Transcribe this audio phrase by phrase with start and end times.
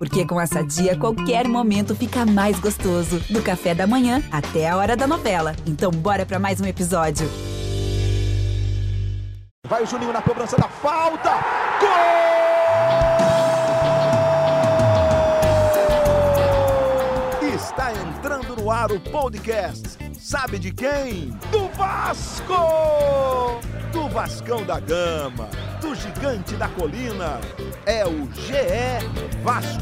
[0.00, 3.20] Porque com essa dia, qualquer momento fica mais gostoso.
[3.28, 5.54] Do café da manhã até a hora da novela.
[5.66, 7.28] Então, bora para mais um episódio.
[9.68, 11.32] Vai o Juninho na cobrança da falta.
[11.78, 11.90] Gol!
[17.54, 19.98] Está entrando no ar o podcast.
[20.18, 21.26] Sabe de quem?
[21.52, 23.60] Do Vasco!
[23.92, 25.50] Do Vascão da Gama,
[25.80, 27.40] do Gigante da Colina.
[27.86, 29.80] É o GE Vasco.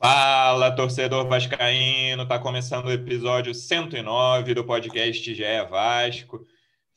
[0.00, 2.26] Fala, torcedor vascaíno!
[2.26, 6.44] Tá começando o episódio 109 do podcast GE Vasco.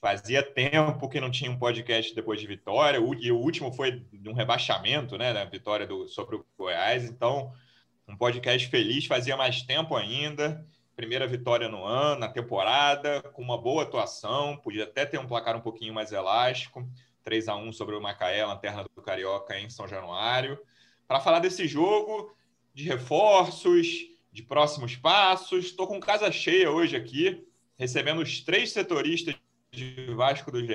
[0.01, 4.27] Fazia tempo que não tinha um podcast depois de vitória, e o último foi de
[4.27, 7.03] um rebaixamento, né, da vitória do, sobre o Goiás.
[7.03, 7.51] Então,
[8.07, 10.65] um podcast feliz, fazia mais tempo ainda.
[10.95, 15.55] Primeira vitória no ano, na temporada, com uma boa atuação, podia até ter um placar
[15.55, 16.87] um pouquinho mais elástico.
[17.23, 20.57] 3 a 1 sobre o Macaé, lanterna do Carioca em São Januário.
[21.07, 22.33] Para falar desse jogo,
[22.73, 23.87] de reforços,
[24.31, 25.65] de próximos passos.
[25.65, 27.45] Estou com casa cheia hoje aqui,
[27.77, 29.35] recebendo os três setoristas
[29.71, 30.73] de Vasco do GE.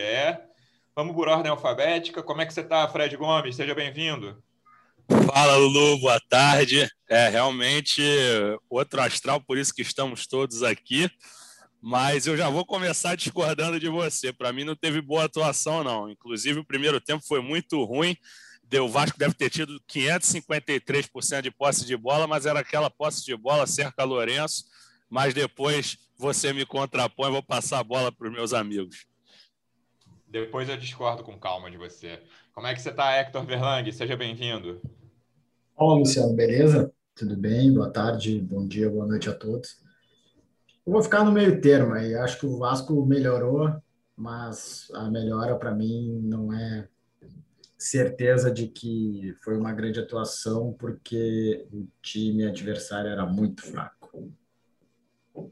[0.94, 2.22] Vamos por ordem alfabética.
[2.22, 3.56] Como é que você está, Fred Gomes?
[3.56, 4.42] Seja bem-vindo.
[5.26, 6.88] Fala, Lulu, boa tarde.
[7.08, 8.02] É realmente
[8.68, 11.10] outro astral, por isso que estamos todos aqui.
[11.82, 14.32] Mas eu já vou começar discordando de você.
[14.32, 16.10] Para mim não teve boa atuação, não.
[16.10, 18.16] Inclusive, o primeiro tempo foi muito ruim
[18.78, 23.36] o Vasco deve ter tido 553% de posse de bola, mas era aquela posse de
[23.36, 24.66] bola cerca Lourenço,
[25.08, 29.06] mas depois você me contrapõe, vou passar a bola para os meus amigos.
[30.28, 32.22] Depois eu discordo com calma de você.
[32.52, 33.90] Como é que você está, Hector Verlang?
[33.90, 34.80] Seja bem-vindo.
[35.82, 36.92] Olá, Luciano, beleza?
[37.14, 37.72] Tudo bem?
[37.72, 39.78] Boa tarde, bom dia, boa noite a todos.
[40.86, 42.14] Eu vou ficar no meio termo aí.
[42.16, 43.72] Acho que o Vasco melhorou,
[44.14, 46.86] mas a melhora para mim não é
[47.78, 54.30] certeza de que foi uma grande atuação porque o time adversário era muito fraco.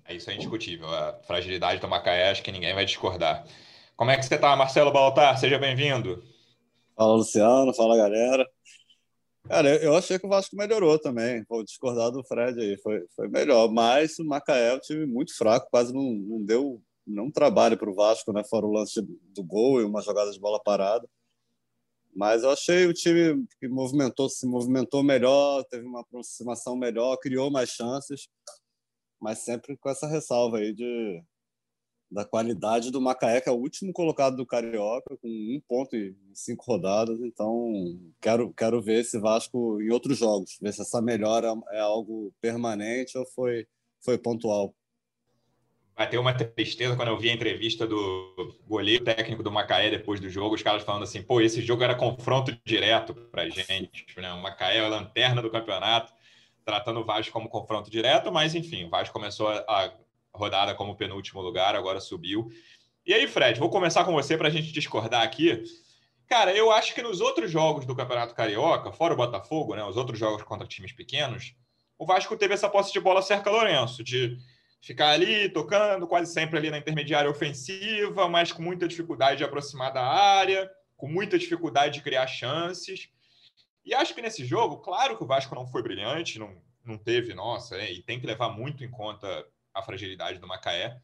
[0.05, 0.91] É isso é indiscutível.
[0.91, 3.47] A fragilidade do Macaé, acho que ninguém vai discordar.
[3.97, 5.39] Como é que você está, Marcelo Baltar?
[5.39, 6.23] Seja bem-vindo.
[6.95, 7.73] Fala, Luciano.
[7.73, 8.47] Fala, galera.
[9.49, 11.43] Cara, eu achei que o Vasco melhorou também.
[11.49, 12.77] Vou discordar do Fred aí.
[12.79, 13.71] Foi, foi melhor.
[13.71, 17.91] Mas o Macaé é um time muito fraco, quase não, não deu não trabalho para
[17.91, 18.45] o Vasco, né?
[18.45, 21.09] Fora o lance do gol e uma jogada de bola parada.
[22.15, 27.51] Mas eu achei o time que movimentou, se movimentou melhor, teve uma aproximação melhor, criou
[27.51, 28.29] mais chances,
[29.21, 31.23] mas sempre com essa ressalva aí de,
[32.11, 36.17] da qualidade do Macaé, que é o último colocado do Carioca, com um ponto em
[36.33, 37.21] cinco rodadas.
[37.21, 37.73] Então,
[38.21, 43.17] quero, quero ver esse Vasco em outros jogos, ver se essa melhora é algo permanente
[43.19, 43.67] ou foi,
[44.01, 44.75] foi pontual
[45.99, 50.31] bateu uma tristeza quando eu vi a entrevista do goleiro técnico do Macaé depois do
[50.31, 54.33] jogo, os caras falando assim, pô, esse jogo era confronto direto pra gente, né?
[54.33, 56.13] O Macaé é a lanterna do campeonato,
[56.65, 59.93] tratando o Vasco como confronto direto, mas enfim, o Vasco começou a
[60.39, 62.49] rodada como penúltimo lugar, agora subiu.
[63.05, 65.63] E aí, Fred, vou começar com você para a gente discordar aqui.
[66.27, 69.97] Cara, eu acho que nos outros jogos do Campeonato Carioca, fora o Botafogo, né, os
[69.97, 71.55] outros jogos contra times pequenos,
[71.99, 74.37] o Vasco teve essa posse de bola cerca Lourenço, de
[74.81, 79.93] ficar ali tocando, quase sempre ali na intermediária ofensiva, mas com muita dificuldade de aproximar
[79.93, 83.09] da área, com muita dificuldade de criar chances.
[83.85, 87.35] E acho que nesse jogo, claro que o Vasco não foi brilhante, não, não teve,
[87.35, 89.47] nossa, é, e tem que levar muito em conta
[89.79, 90.99] a fragilidade do Macaé.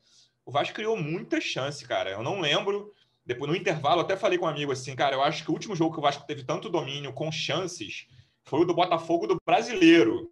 [0.44, 2.10] O Vasco criou muita chance, cara.
[2.10, 2.92] Eu não lembro.
[3.24, 5.74] Depois, no intervalo, até falei com um amigo assim, cara, eu acho que o último
[5.74, 8.06] jogo que o Vasco teve tanto domínio com chances
[8.42, 10.30] foi o do Botafogo do brasileiro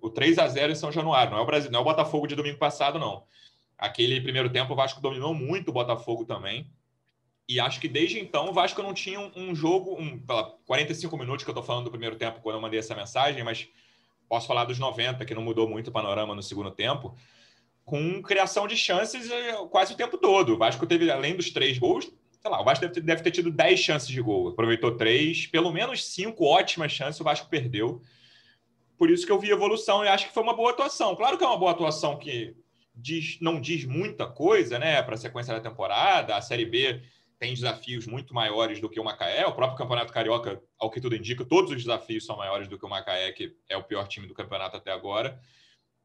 [0.00, 1.32] o 3 a 0 em São Januário.
[1.32, 3.24] Não é o Brasil, não é o Botafogo de domingo passado, não.
[3.76, 6.70] Aquele primeiro tempo, o Vasco dominou muito o Botafogo também.
[7.48, 10.22] E acho que desde então o Vasco não tinha um, jogo, um,
[10.66, 13.68] 45 minutos que eu estou falando do primeiro tempo quando eu mandei essa mensagem, mas
[14.28, 17.16] posso falar dos 90, que não mudou muito o panorama no segundo tempo,
[17.90, 20.54] com criação de chances eh, quase o tempo todo.
[20.54, 22.04] O Vasco teve, além dos três gols,
[22.40, 25.48] sei lá, o Vasco deve ter, deve ter tido 10 chances de gol, aproveitou três,
[25.48, 28.00] pelo menos cinco ótimas chances o Vasco perdeu.
[28.96, 31.16] Por isso que eu vi evolução e acho que foi uma boa atuação.
[31.16, 32.54] Claro que é uma boa atuação que
[32.94, 36.36] diz, não diz muita coisa né, para a sequência da temporada.
[36.36, 37.02] A Série B
[37.40, 39.44] tem desafios muito maiores do que o Macaé.
[39.46, 42.86] O próprio Campeonato Carioca, ao que tudo indica, todos os desafios são maiores do que
[42.86, 45.40] o Macaé, que é o pior time do campeonato até agora.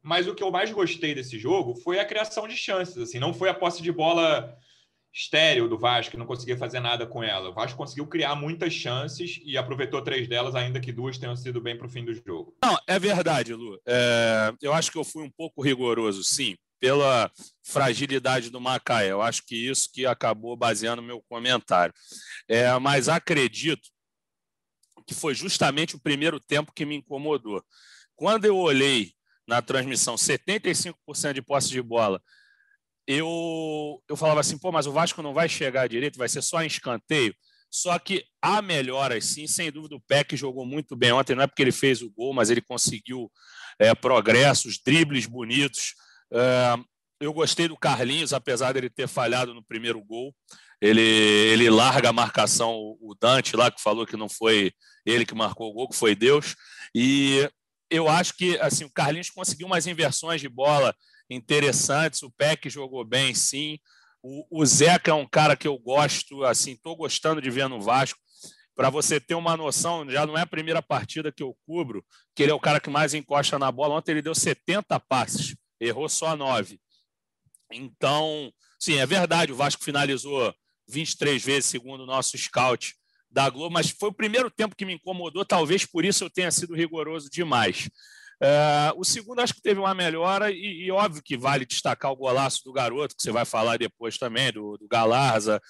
[0.06, 2.96] Mas o que eu mais gostei desse jogo foi a criação de chances.
[2.96, 4.56] Assim, não foi a posse de bola
[5.12, 7.48] estéreo do Vasco, que não conseguia fazer nada com ela.
[7.48, 11.60] O Vasco conseguiu criar muitas chances e aproveitou três delas, ainda que duas tenham sido
[11.60, 12.56] bem para o fim do jogo.
[12.62, 13.80] Não, é verdade, Lu.
[13.84, 16.56] É, eu acho que eu fui um pouco rigoroso, sim.
[16.78, 17.28] pela
[17.64, 19.10] fragilidade do Macaé.
[19.10, 21.92] Eu acho que isso que acabou baseando meu comentário.
[22.48, 23.88] É, mas acredito
[25.04, 27.60] que foi justamente o primeiro tempo que me incomodou.
[28.14, 32.20] Quando eu olhei na transmissão 75% de posse de bola,
[33.06, 36.62] eu, eu falava assim, pô, mas o Vasco não vai chegar direito, vai ser só
[36.62, 37.34] em escanteio.
[37.70, 39.96] Só que há melhoras, sim, sem dúvida.
[39.96, 42.60] O Peck jogou muito bem ontem, não é porque ele fez o gol, mas ele
[42.60, 43.30] conseguiu
[43.78, 45.94] é, progressos, dribles bonitos.
[46.32, 46.76] É,
[47.20, 50.34] eu gostei do Carlinhos, apesar dele ter falhado no primeiro gol.
[50.80, 54.72] Ele, ele larga a marcação, o Dante lá, que falou que não foi
[55.04, 56.54] ele que marcou o gol, que foi Deus.
[56.94, 57.48] E
[57.90, 60.94] eu acho que assim o Carlinhos conseguiu umas inversões de bola
[61.30, 62.22] interessantes.
[62.22, 63.78] O Peck jogou bem, sim.
[64.22, 67.80] O, o Zeca é um cara que eu gosto, assim, estou gostando de ver no
[67.80, 68.18] Vasco.
[68.74, 72.04] Para você ter uma noção, já não é a primeira partida que eu cubro,
[72.34, 73.94] que ele é o cara que mais encosta na bola.
[73.94, 76.78] Ontem ele deu 70 passes, errou só 9.
[77.72, 80.54] Então, sim, é verdade, o Vasco finalizou
[80.88, 82.94] 23 vezes, segundo o nosso scout
[83.30, 86.50] da Globo, mas foi o primeiro tempo que me incomodou, talvez por isso eu tenha
[86.50, 87.88] sido rigoroso demais.
[88.42, 92.16] Uh, o segundo acho que teve uma melhora e, e, óbvio que vale destacar o
[92.16, 95.60] golaço do garoto, que você vai falar depois também, do, do Galarza.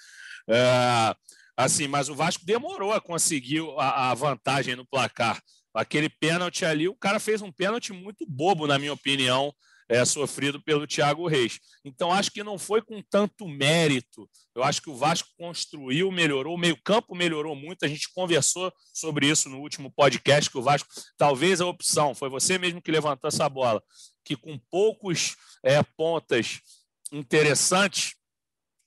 [0.49, 1.15] Uh,
[1.57, 5.41] assim, mas o Vasco demorou a conseguir a, a, vantagem no placar.
[5.73, 9.53] Aquele pênalti ali, o cara fez um pênalti muito bobo, na minha opinião,
[9.89, 11.61] é, sofrido pelo Thiago Reis.
[11.85, 14.29] Então, acho que não foi com tanto mérito.
[14.55, 17.85] Eu acho que o Vasco construiu, melhorou, o meio-campo melhorou muito.
[17.85, 22.29] A gente conversou sobre isso no último podcast, que o Vasco, talvez a opção, foi
[22.29, 23.83] você mesmo que levantou essa bola,
[24.25, 26.61] que com poucos é, pontas
[27.13, 28.15] interessantes,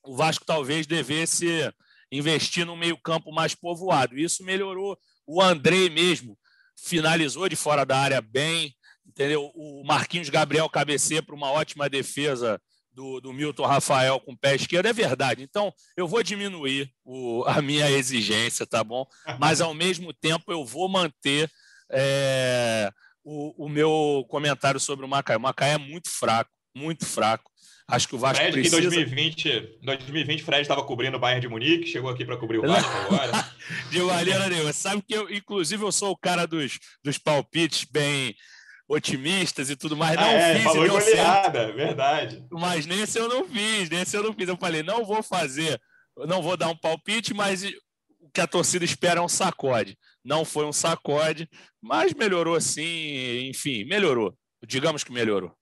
[0.04, 1.72] o Vasco talvez devesse
[2.12, 4.18] investir no meio-campo mais povoado.
[4.18, 4.98] Isso melhorou.
[5.26, 6.38] O André mesmo
[6.76, 8.74] finalizou de fora da área bem,
[9.20, 9.52] entendeu?
[9.54, 12.60] O Marquinhos Gabriel cabeceia para uma ótima defesa
[12.94, 15.44] do, do, Milton Rafael com o pé esquerdo, é verdade.
[15.44, 19.06] Então, eu vou diminuir o, a minha exigência, tá bom?
[19.38, 21.52] Mas, ao mesmo tempo, eu vou manter
[21.92, 22.90] é,
[23.24, 25.36] o, o, meu comentário sobre o Macaé.
[25.36, 27.52] O Macaé é muito fraco, muito fraco.
[27.88, 28.78] Acho que o Vasco Fred, precisa...
[28.78, 32.62] Em 2020, 2020, Fred estava cobrindo o Bayern de Munique, chegou aqui para cobrir o
[32.68, 33.50] Vasco agora.
[33.90, 34.72] de maneira nenhuma.
[34.72, 38.36] Sabe que eu, inclusive, eu sou o cara dos, dos palpites bem
[38.90, 40.16] otimistas e tudo mais.
[40.16, 40.64] Não ah, é, fiz.
[40.64, 42.44] Falou goleada, verdade.
[42.50, 44.50] Mas nesse eu não fiz, nesse eu não fiz.
[44.50, 45.80] Eu falei, não vou fazer,
[46.18, 49.98] não vou dar um palpite, mas o que a torcida espera é um sacode.
[50.26, 51.48] Não foi um sacode,
[51.80, 54.36] mas melhorou sim, enfim, melhorou.
[54.66, 55.56] Digamos que melhorou.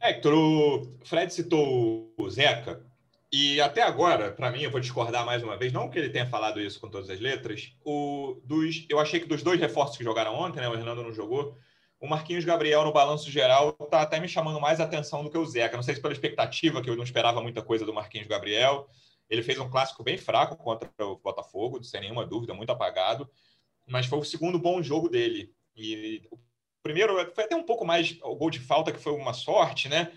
[0.00, 2.84] Hector, o Fred citou o Zeca.
[3.32, 6.26] E até agora, para mim, eu vou discordar mais uma vez, não que ele tenha
[6.26, 10.04] falado isso com todas as letras, o dos, eu achei que dos dois reforços que
[10.04, 11.56] jogaram ontem, né, o Hernando não jogou,
[11.98, 15.46] o Marquinhos Gabriel no balanço geral tá até me chamando mais atenção do que o
[15.46, 15.76] Zeca.
[15.76, 18.86] Não sei se pela expectativa, que eu não esperava muita coisa do Marquinhos Gabriel.
[19.28, 23.28] Ele fez um clássico bem fraco contra o Botafogo, sem nenhuma dúvida, muito apagado,
[23.86, 25.52] mas foi o segundo bom jogo dele.
[25.74, 26.38] E o
[26.82, 30.12] primeiro foi até um pouco mais o gol de falta, que foi uma sorte, né?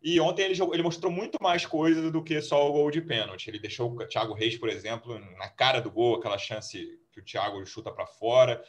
[0.00, 3.00] E ontem ele, jogou, ele mostrou muito mais coisa do que só o gol de
[3.00, 3.48] pênalti.
[3.48, 7.24] Ele deixou o Thiago Reis, por exemplo, na cara do gol, aquela chance que o
[7.24, 8.62] Thiago chuta para fora.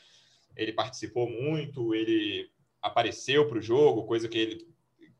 [0.56, 2.50] Ele participou muito, ele
[2.82, 4.70] apareceu para o jogo, coisa que ele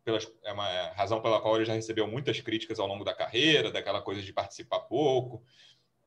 [0.04, 3.72] pelas, é uma razão pela qual ele já recebeu muitas críticas ao longo da carreira,
[3.72, 5.44] daquela coisa de participar pouco.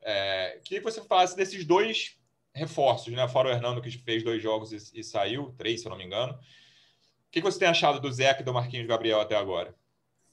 [0.00, 2.18] É, que você falasse desses dois
[2.52, 3.28] reforços, né?
[3.28, 6.04] Fora o Hernando, que fez dois jogos e, e saiu, três, se eu não me
[6.04, 6.32] engano.
[6.32, 9.74] O que você tem achado do Zeca e do Marquinhos Gabriel até agora?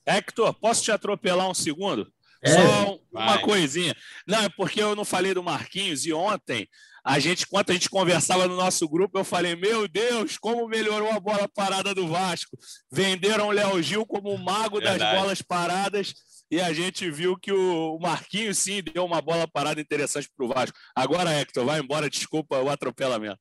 [0.05, 2.11] Hector, posso te atropelar um segundo?
[2.41, 3.41] É, Só uma vai.
[3.41, 3.95] coisinha.
[4.25, 6.67] Não, é porque eu não falei do Marquinhos e ontem
[7.03, 11.11] a gente, enquanto a gente conversava no nosso grupo, eu falei: Meu Deus, como melhorou
[11.11, 12.57] a bola parada do Vasco.
[12.91, 14.99] Venderam o Léo Gil como o mago Verdade.
[14.99, 16.13] das bolas paradas
[16.51, 20.49] e a gente viu que o Marquinhos sim deu uma bola parada interessante para o
[20.49, 20.77] Vasco.
[20.95, 23.39] Agora, Hector, vai embora, desculpa o atropelamento.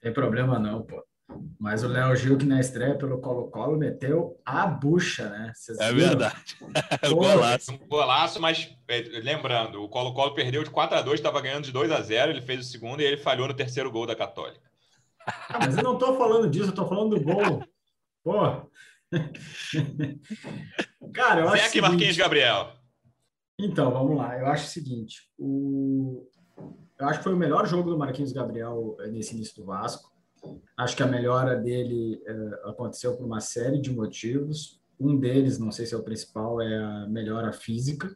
[0.00, 1.04] Tem problema não, pô.
[1.58, 5.52] Mas o Léo Gil, que na estreia pelo Colo-Colo, meteu a bucha, né?
[5.54, 6.08] Vocês é viram?
[6.10, 6.56] verdade.
[7.12, 7.72] golaço.
[7.72, 11.72] Um golaço, mas é, lembrando, o Colo-Colo perdeu de 4 a 2 estava ganhando de
[11.72, 14.70] 2 a 0 ele fez o segundo e ele falhou no terceiro gol da Católica.
[15.48, 17.64] Ah, mas eu não estou falando disso, eu estou falando do gol.
[18.22, 18.70] Pô.
[21.12, 21.62] Cara, eu acho.
[21.62, 22.72] Zé aqui, Marquinhos Gabriel.
[23.58, 24.38] Então, vamos lá.
[24.38, 26.28] Eu acho o seguinte: o...
[26.98, 30.15] eu acho que foi o melhor jogo do Marquinhos Gabriel eh, nesse início do Vasco.
[30.76, 32.32] Acho que a melhora dele é,
[32.68, 34.80] aconteceu por uma série de motivos.
[34.98, 38.14] Um deles, não sei se é o principal, é a melhora física.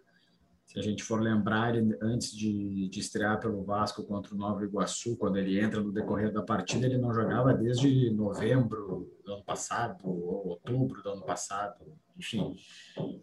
[0.71, 5.17] Se a gente for lembrar, antes de, de estrear pelo Vasco contra o Nova Iguaçu,
[5.17, 9.99] quando ele entra no decorrer da partida, ele não jogava desde novembro do ano passado,
[10.05, 11.85] ou outubro do ano passado.
[12.17, 12.55] Enfim,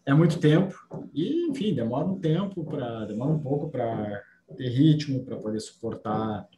[0.05, 0.75] é muito tempo
[1.13, 4.21] e, enfim, demora um tempo para demora um pouco para
[4.57, 6.49] ter ritmo, para poder suportar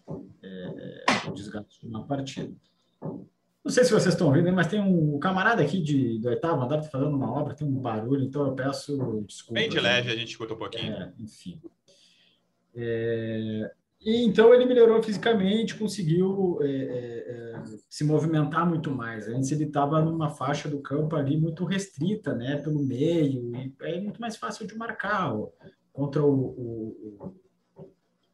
[0.42, 2.54] é, desgaste de uma partida.
[3.02, 6.82] Não sei se vocês estão ouvindo, mas tem um camarada aqui de, do oitavo andar
[6.82, 9.60] tá fazendo uma obra, tem um barulho, então eu peço desculpa.
[9.60, 10.94] Bem de leve, a gente escuta um pouquinho.
[10.94, 11.62] É, enfim.
[12.74, 13.72] É,
[14.02, 19.28] e então ele melhorou fisicamente, conseguiu é, é, é se movimentar muito mais.
[19.28, 24.00] Antes ele estava numa faixa do campo ali muito restrita, né, pelo meio, e é
[24.00, 25.36] muito mais fácil de marcar.
[25.92, 27.36] Contra o, o,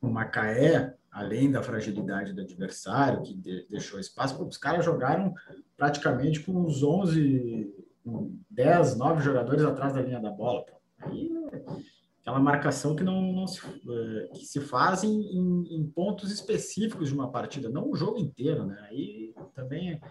[0.01, 5.33] o Macaé, além da fragilidade do adversário, que de, deixou espaço, os caras jogaram
[5.77, 7.73] praticamente com uns 11,
[8.49, 10.65] 10, 9 jogadores atrás da linha da bola.
[10.99, 11.31] Aí,
[12.19, 17.07] aquela marcação que não, não se, é, que se faz em, em, em, pontos específicos
[17.07, 18.77] de uma partida, não o jogo inteiro, né?
[18.89, 20.01] Aí também é,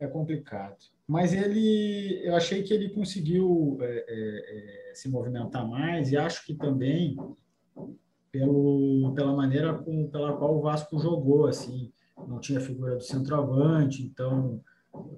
[0.00, 0.78] é complicado.
[1.06, 6.46] Mas ele, eu achei que ele conseguiu é, é, é se movimentar mais e acho
[6.46, 7.14] que também
[8.34, 11.92] pelo, pela maneira com, pela qual o Vasco jogou, assim,
[12.26, 14.60] não tinha figura do centroavante, então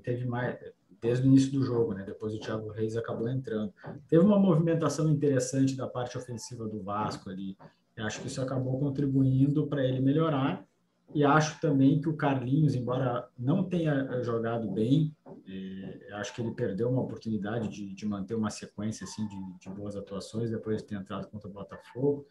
[0.02, 0.54] teve mais
[1.00, 2.04] desde o início do jogo, né?
[2.04, 3.72] Depois o Thiago Reis acabou entrando.
[4.06, 7.56] Teve uma movimentação interessante da parte ofensiva do Vasco ali.
[7.98, 10.66] Acho que isso acabou contribuindo para ele melhorar.
[11.14, 15.14] E acho também que o Carlinhos, embora não tenha jogado bem,
[15.48, 19.70] é, acho que ele perdeu uma oportunidade de, de manter uma sequência assim de, de,
[19.70, 22.26] boas atuações depois de ter entrado contra o Botafogo.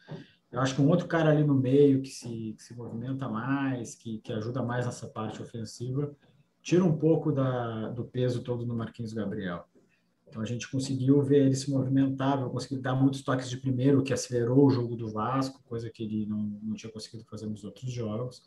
[0.52, 3.96] Eu acho que um outro cara ali no meio que se, que se movimenta mais,
[3.96, 6.16] que, que ajuda mais nessa parte ofensiva,
[6.62, 9.66] tira um pouco da, do peso todo no Marquinhos Gabriel.
[10.28, 14.14] Então a gente conseguiu ver ele se movimentar, conseguiu dar muitos toques de primeiro, que
[14.14, 17.92] acelerou o jogo do Vasco, coisa que ele não, não tinha conseguido fazer nos outros
[17.92, 18.42] jogos,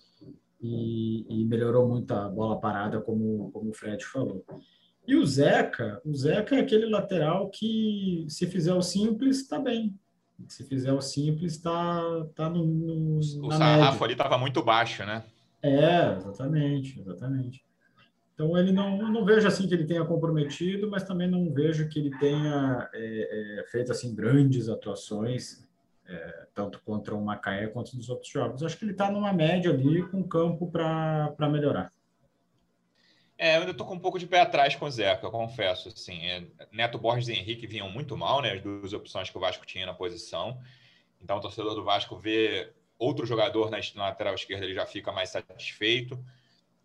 [0.61, 4.45] e, e melhorou muito a bola parada, como, como o Fred falou.
[5.07, 9.99] E o Zeca, o Zeca é aquele lateral que, se fizer o simples, está bem.
[10.47, 13.19] Se fizer o simples, está tá no, no.
[13.19, 14.05] O sarrafo média.
[14.05, 15.25] ali estava muito baixo, né?
[15.63, 17.65] É, exatamente, exatamente.
[18.35, 21.99] Então ele não, não vejo assim que ele tenha comprometido, mas também não vejo que
[21.99, 25.67] ele tenha é, é, feito assim grandes atuações,
[26.07, 28.63] é, tanto contra o Macaé quanto nos outros jogos.
[28.63, 31.93] Acho que ele está numa média ali com campo para melhorar.
[33.41, 35.89] É, eu ainda estou com um pouco de pé atrás com o Zeca, confesso.
[35.89, 38.55] Assim, é, Neto Borges e Henrique vinham muito mal, né?
[38.55, 40.61] As duas opções que o Vasco tinha na posição.
[41.23, 45.31] Então, o torcedor do Vasco vê outro jogador na lateral esquerda, ele já fica mais
[45.31, 46.19] satisfeito.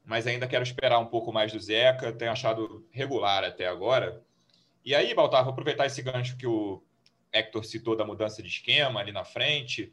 [0.06, 2.14] Mas ainda quero esperar um pouco mais do Zeca.
[2.14, 4.24] Tenho achado regular até agora.
[4.86, 6.84] E aí, Baltar, vou aproveitar esse gancho que o
[7.32, 9.92] Hector citou da mudança de esquema ali na frente,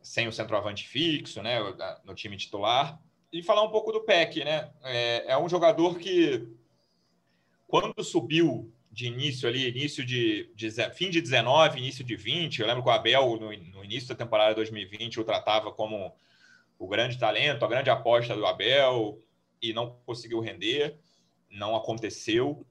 [0.00, 1.58] sem o centroavante fixo, né?
[2.04, 3.00] No time titular
[3.32, 4.70] e falar um pouco do PEC, né?
[4.82, 6.48] É, é, um jogador que,
[7.66, 12.66] quando subiu de início ali, início de, de, fim de 19, início de 20, eu
[12.66, 16.12] lembro que o Abel, no, no início da temporada 2020, o tratava como
[16.78, 19.20] o grande talento, a grande aposta do Abel,
[19.62, 20.98] e não conseguiu render,
[21.48, 22.66] não aconteceu.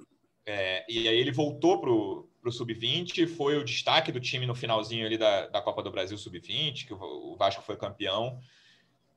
[0.46, 5.06] É, e aí ele voltou para o Sub-20, foi o destaque do time no finalzinho
[5.06, 8.42] ali da, da Copa do Brasil Sub-20, que o Vasco foi campeão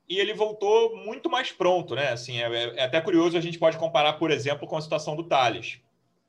[0.09, 2.11] e ele voltou muito mais pronto, né?
[2.11, 5.25] Assim, é, é, até curioso, a gente pode comparar, por exemplo, com a situação do
[5.25, 5.81] Thales.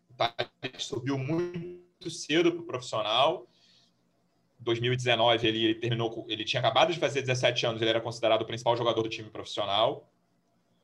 [0.09, 3.47] O Thales subiu muito cedo para o profissional.
[4.59, 8.45] 2019 ele, ele terminou, ele tinha acabado de fazer 17 anos, ele era considerado o
[8.45, 10.09] principal jogador do time profissional.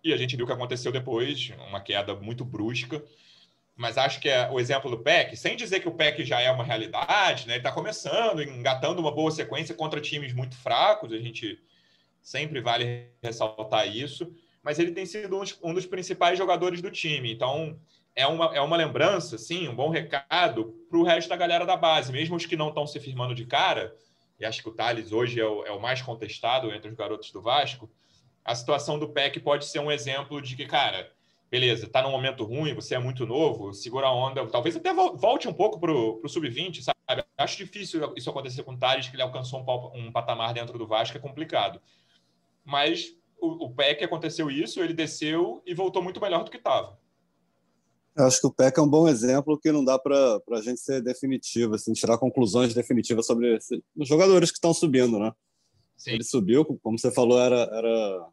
[0.03, 3.03] E a gente viu o que aconteceu depois, uma queda muito brusca.
[3.75, 6.51] Mas acho que é o exemplo do PEC, sem dizer que o PEC já é
[6.51, 7.53] uma realidade, né?
[7.53, 11.13] Ele está começando, engatando uma boa sequência contra times muito fracos.
[11.13, 11.57] A gente
[12.21, 14.31] sempre vale ressaltar isso,
[14.63, 17.31] mas ele tem sido um, dos principais jogadores do time.
[17.31, 17.79] Então,
[18.15, 21.77] é uma, é uma lembrança, sim, um bom recado para o resto da galera da
[21.77, 23.95] base, mesmo os que não estão se firmando de cara,
[24.39, 27.31] e acho que o Thales hoje é o, é o mais contestado entre os garotos
[27.31, 27.89] do Vasco,
[28.43, 31.11] a situação do PEC pode ser um exemplo de que, cara,
[31.51, 35.47] beleza, está num momento ruim, você é muito novo, segura a onda, talvez até volte
[35.47, 37.23] um pouco para o sub-20, sabe?
[37.37, 40.85] Acho difícil isso acontecer com o Thales, que ele alcançou um, um patamar dentro do
[40.85, 41.81] Vasco, é complicado
[42.65, 46.99] mas o, o PEC aconteceu isso, ele desceu e voltou muito melhor do que estava.
[48.15, 50.81] Eu acho que o PEC é um bom exemplo que não dá para a gente
[50.81, 55.31] ser definitivo, assim, tirar conclusões definitivas sobre esse, os jogadores que estão subindo, né?
[55.95, 56.11] Sim.
[56.11, 58.29] Ele subiu, como você falou, era, era,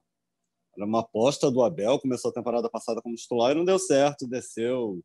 [0.76, 4.26] era uma aposta do Abel, começou a temporada passada como titular e não deu certo,
[4.26, 5.00] desceu,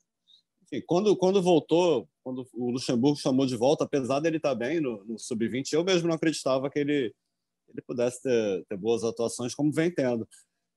[0.63, 5.03] enfim, quando, quando voltou, quando o Luxemburgo chamou de volta, apesar dele estar bem no,
[5.05, 7.13] no sub-20, eu mesmo não acreditava que ele,
[7.73, 10.27] ele pudesse ter, ter boas atuações como vem tendo.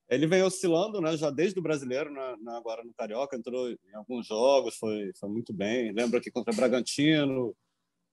[0.09, 2.11] Ele vem oscilando, né, já desde o brasileiro,
[2.49, 5.91] agora no Carioca, entrou em alguns jogos, foi, foi muito bem.
[5.93, 7.55] Lembro aqui contra Bragantino,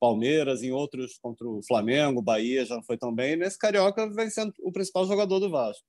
[0.00, 3.36] Palmeiras, em outros contra o Flamengo, Bahia, já não foi tão bem.
[3.36, 5.84] nesse Carioca vem sendo o principal jogador do Vasco.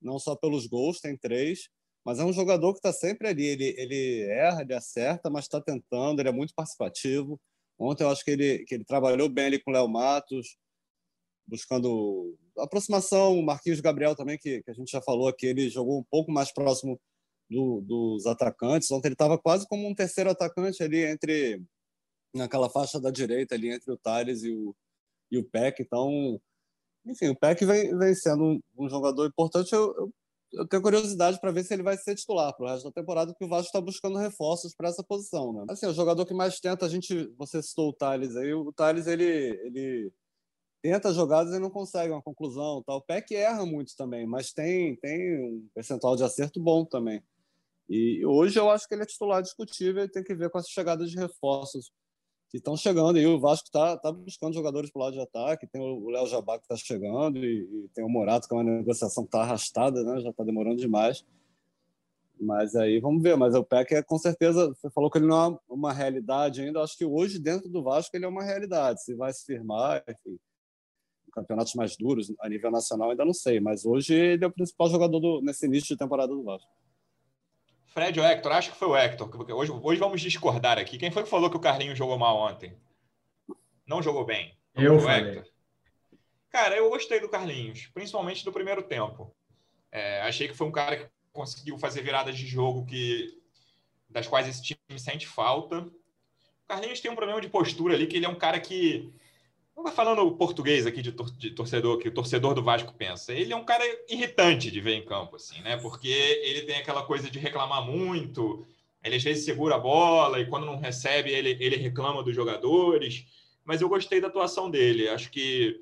[0.00, 1.68] Não só pelos gols, tem três,
[2.04, 3.44] mas é um jogador que está sempre ali.
[3.44, 7.40] Ele, ele erra, ele acerta, mas está tentando, ele é muito participativo.
[7.78, 10.56] Ontem eu acho que ele, que ele trabalhou bem ali com o Léo Matos,
[11.46, 13.38] buscando aproximação.
[13.38, 16.30] O Marquinhos Gabriel também, que, que a gente já falou aqui, ele jogou um pouco
[16.32, 17.00] mais próximo
[17.50, 18.90] do, dos atacantes.
[18.90, 21.62] Ontem ele estava quase como um terceiro atacante ali entre
[22.34, 24.74] naquela faixa da direita ali entre o Thales e o,
[25.30, 25.80] e o Peck.
[25.80, 26.40] Então,
[27.06, 29.72] enfim, o Peck vem, vem sendo um, jogador importante.
[29.72, 30.12] Eu, eu,
[30.54, 33.32] eu, tenho curiosidade para ver se ele vai ser titular para o resto da temporada,
[33.32, 35.52] porque o Vasco está buscando reforços para essa posição.
[35.52, 35.64] Né?
[35.68, 39.06] Assim, o jogador que mais tenta, a gente, você citou o Thales aí, o Thales
[39.06, 40.12] ele, ele
[40.84, 42.84] tenta jogadas e não consegue uma conclusão.
[42.86, 47.22] O Peck erra muito também, mas tem, tem um percentual de acerto bom também.
[47.88, 50.68] E hoje eu acho que ele é titular discutível e tem que ver com essa
[50.68, 51.90] chegada de reforços
[52.50, 53.18] que estão chegando.
[53.18, 55.66] E o Vasco está tá buscando jogadores para o lado de ataque.
[55.66, 58.62] Tem o Léo Jabá que está chegando e, e, tem o Morato, que é uma
[58.62, 60.20] negociação que está arrastada, né?
[60.20, 61.24] já está demorando demais.
[62.38, 63.38] Mas aí vamos ver.
[63.38, 64.68] Mas o PEC é com certeza.
[64.68, 66.82] Você falou que ele não é uma realidade ainda.
[66.82, 69.02] Acho que hoje, dentro do Vasco, ele é uma realidade.
[69.02, 70.38] Se vai se firmar, enfim
[71.34, 74.88] campeonatos mais duros a nível nacional, ainda não sei, mas hoje ele é o principal
[74.88, 76.70] jogador do, nesse início de temporada do Vasco.
[77.86, 78.52] Fred ou Hector?
[78.52, 79.30] Acho que foi o Hector.
[79.52, 80.98] Hoje, hoje vamos discordar aqui.
[80.98, 82.76] Quem foi que falou que o Carlinhos jogou mal ontem?
[83.86, 84.56] Não jogou bem?
[84.74, 85.30] Não eu falei.
[85.30, 85.52] Hector?
[86.50, 89.34] Cara, eu gostei do Carlinhos, principalmente do primeiro tempo.
[89.90, 93.40] É, achei que foi um cara que conseguiu fazer viradas de jogo que
[94.08, 95.80] das quais esse time sente falta.
[95.80, 99.12] O Carlinhos tem um problema de postura ali, que ele é um cara que
[99.76, 103.32] Vamos falando português aqui de, tor de, torcedor, que o torcedor do Vasco pensa.
[103.32, 105.76] Ele é um cara irritante de ver em campo, assim, né?
[105.76, 108.64] Porque ele tem aquela coisa de reclamar muito,
[109.02, 113.26] ele às vezes segura a bola e quando não recebe ele, ele reclama dos jogadores.
[113.64, 115.08] Mas eu gostei da atuação dele.
[115.08, 115.80] Acho que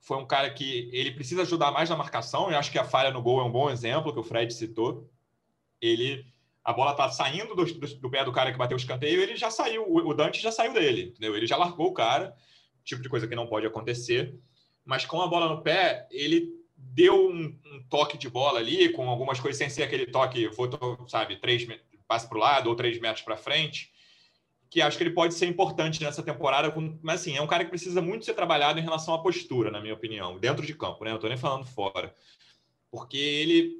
[0.00, 2.50] foi um cara que ele precisa ajudar mais na marcação.
[2.50, 5.08] Eu acho que a falha no gol é um bom exemplo que o Fred citou.
[5.80, 6.24] Ele
[6.64, 9.36] a bola tá saindo do, do, do pé do cara que bateu o escanteio, ele
[9.36, 11.34] já saiu, o Dante já saiu dele, entendeu?
[11.34, 12.36] Ele já largou o cara
[12.88, 14.34] tipo de coisa que não pode acontecer.
[14.84, 19.08] Mas com a bola no pé, ele deu um, um toque de bola ali, com
[19.08, 20.48] algumas coisas sem ser aquele toque,
[21.06, 21.66] sabe, três
[22.06, 23.92] passe para o lado ou três metros para frente,
[24.70, 26.72] que acho que ele pode ser importante nessa temporada.
[27.02, 29.80] Mas assim, é um cara que precisa muito ser trabalhado em relação à postura, na
[29.80, 31.10] minha opinião, dentro de campo, né?
[31.10, 32.14] Não estou nem falando fora.
[32.90, 33.76] Porque ele,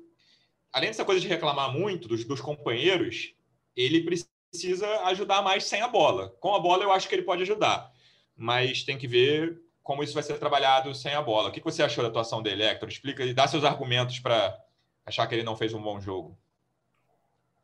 [0.70, 3.32] além dessa coisa de reclamar muito dos, dos companheiros,
[3.74, 6.28] ele precisa ajudar mais sem a bola.
[6.40, 7.90] Com a bola, eu acho que ele pode ajudar
[8.38, 11.48] mas tem que ver como isso vai ser trabalhado sem a bola.
[11.48, 12.88] O que você achou da atuação dele, Hector?
[12.88, 14.56] Explica e dá seus argumentos para
[15.04, 16.38] achar que ele não fez um bom jogo.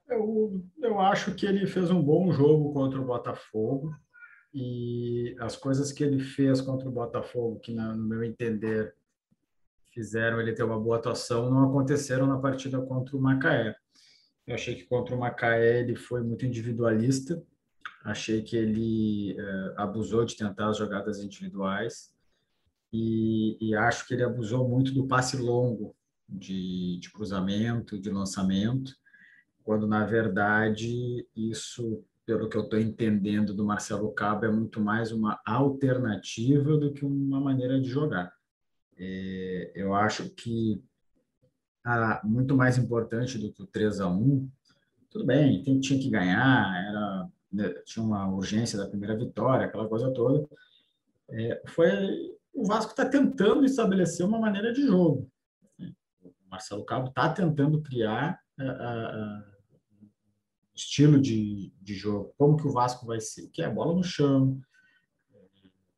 [0.09, 3.95] Eu, eu acho que ele fez um bom jogo contra o Botafogo
[4.53, 8.95] e as coisas que ele fez contra o Botafogo, que no meu entender
[9.93, 13.77] fizeram ele ter uma boa atuação, não aconteceram na partida contra o Macaé.
[14.47, 17.43] Eu achei que contra o Macaé ele foi muito individualista,
[18.05, 22.13] Achei que ele uh, abusou de tentar as jogadas individuais
[22.93, 25.97] e, e, acho que ele abusou muito do passe longo
[26.29, 28.95] de, de cruzamento, de lançamento,
[29.65, 35.11] quando na verdade isso, pelo que eu estou entendendo do Marcelo Cabo, é muito mais
[35.11, 38.33] uma alternativa do que uma maneira de jogar.
[38.97, 40.81] É, eu acho que
[41.83, 44.49] a, muito mais importante do que o 3 a 1
[45.11, 47.29] tudo bem, tinha que ganhar, era
[47.85, 50.49] tinha uma urgência da primeira vitória, aquela coisa toda.
[51.31, 55.29] É, foi o Vasco está tentando estabelecer uma maneira de jogo.
[56.23, 59.45] O Marcelo Cabo está tentando criar a, a, a,
[60.75, 64.61] estilo de, de jogo, como que o Vasco vai ser, que é bola no chão,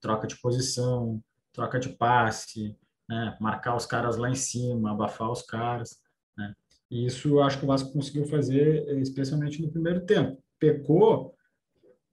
[0.01, 2.77] troca de posição, troca de passe,
[3.09, 3.37] né?
[3.41, 6.01] marcar os caras lá em cima, abafar os caras.
[6.37, 6.55] Né?
[6.91, 10.43] E isso eu acho que o Vasco conseguiu fazer, especialmente no primeiro tempo.
[10.59, 11.36] Pecou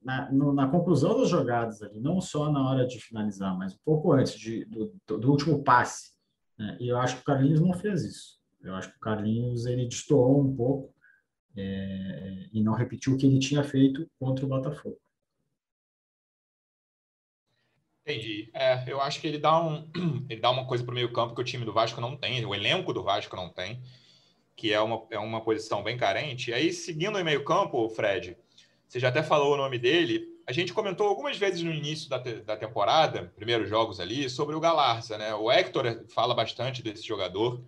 [0.04, 3.80] na, no, na conclusão das jogadas ali, não só na hora de finalizar, mas um
[3.84, 6.12] pouco antes de, do, do último passe.
[6.58, 6.78] Né?
[6.80, 8.40] E eu acho que o Carlinhos não fez isso.
[8.62, 10.94] Eu acho que o Carlinhos ele destoou um pouco
[11.56, 14.98] é, e não repetiu o que ele tinha feito contra o Botafogo.
[18.06, 18.50] Entendi.
[18.54, 19.90] É, eu acho que ele dá, um,
[20.30, 22.46] ele dá uma coisa para o meio campo que o time do Vasco não tem,
[22.46, 23.82] o elenco do Vasco não tem,
[24.56, 26.52] que é uma, é uma posição bem carente.
[26.52, 28.38] E aí, seguindo o meio campo, Fred,
[28.94, 30.24] você já até falou o nome dele.
[30.46, 34.56] A gente comentou algumas vezes no início da, te da temporada, primeiros jogos ali, sobre
[34.56, 35.34] o Galarza, né?
[35.34, 37.60] O Hector fala bastante desse jogador,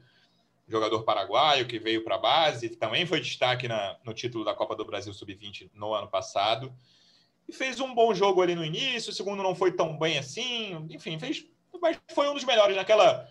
[0.67, 4.75] jogador paraguaio que veio para a base, também foi destaque na, no título da Copa
[4.75, 6.71] do Brasil Sub-20 no ano passado.
[7.49, 10.75] E fez um bom jogo ali no início, o segundo não foi tão bem assim,
[10.91, 11.43] enfim, fez,
[11.81, 13.27] mas foi um dos melhores naquela,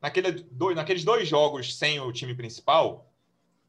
[0.00, 3.12] naquele, naqueles dois jogos sem o time principal.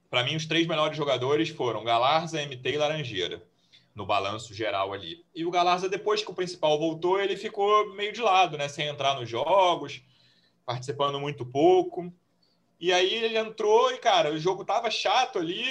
[0.10, 3.43] Para mim, os três melhores jogadores foram Galarza, MT e Laranjeira
[3.98, 5.26] no balanço geral ali.
[5.34, 8.67] E o Galarza, depois que o principal voltou, ele ficou meio de lado, né?
[8.70, 10.04] Sem entrar nos jogos,
[10.63, 12.13] participando muito pouco.
[12.80, 15.65] E aí ele entrou e, cara, o jogo tava chato ali.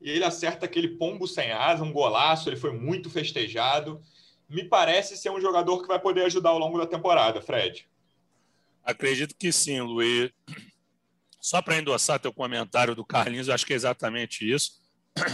[0.00, 4.00] E ele acerta aquele pombo sem asa, um golaço, ele foi muito festejado.
[4.48, 7.86] Me parece ser um jogador que vai poder ajudar ao longo da temporada, Fred.
[8.82, 10.30] Acredito que sim, Luiz.
[11.40, 14.80] Só para endossar teu comentário do Carlinhos, acho que é exatamente isso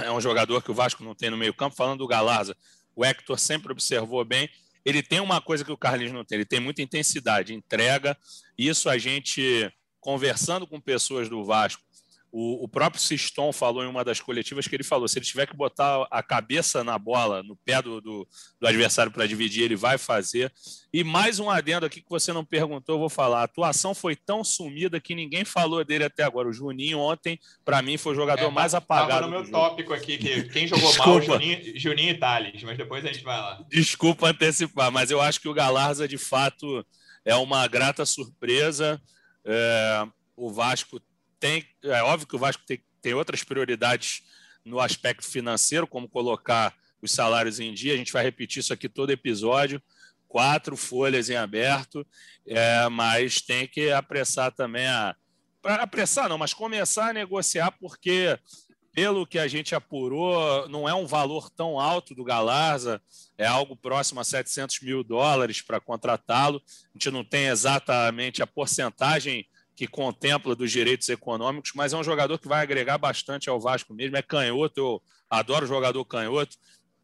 [0.05, 1.77] é um jogador que o Vasco não tem no meio-campo.
[1.77, 2.57] Falando do Galarza,
[2.95, 4.49] o Hector sempre observou bem.
[4.85, 8.16] Ele tem uma coisa que o Carlinhos não tem, ele tem muita intensidade, entrega.
[8.57, 11.83] Isso a gente, conversando com pessoas do Vasco,
[12.38, 15.46] o, o, próprio Siston falou em uma das coletivas que ele falou: se ele tiver
[15.46, 18.29] que botar a cabeça na bola, no pé do, do,
[18.61, 20.53] do adversário para dividir, ele vai fazer.
[20.92, 23.40] E mais um adendo aqui que você não perguntou, eu vou falar.
[23.40, 26.46] A atuação foi tão sumida que ninguém falou dele até agora.
[26.46, 29.12] O Juninho, ontem, para mim, foi o jogador é, mais apagado.
[29.12, 33.03] Estava no meu tópico aqui, que quem jogou mal, Juninho, Juninho e Thales, mas depois
[33.03, 33.64] a gente vai lá.
[33.70, 36.85] Desculpa antecipar, mas eu acho que o Galarza, de fato,
[37.25, 39.01] é uma grata surpresa.
[39.42, 41.01] É, o Vasco
[41.46, 44.22] tem, é óbvio que o Vasco tem, tem outras prioridades
[44.64, 47.94] no aspecto financeiro, como colocar os salários em dia.
[47.94, 49.80] A gente vai repetir isso aqui todo episódio.
[50.26, 52.04] Quatro folhas em aberto,
[52.44, 55.14] é, mas tem que apressar também a.
[55.62, 58.38] Apressar não, mas começar a negociar, porque
[58.92, 63.00] pelo que a gente apurou, não é um valor tão alto do Galarza,
[63.38, 66.61] é algo próximo a 700 mil dólares para contratá-lo.
[66.66, 72.02] A gente não tem exatamente a porcentagem que contempla dos direitos econômicos, mas é um
[72.02, 74.16] jogador que vai agregar bastante ao Vasco mesmo.
[74.16, 76.56] É canhoto, eu adoro jogador canhoto.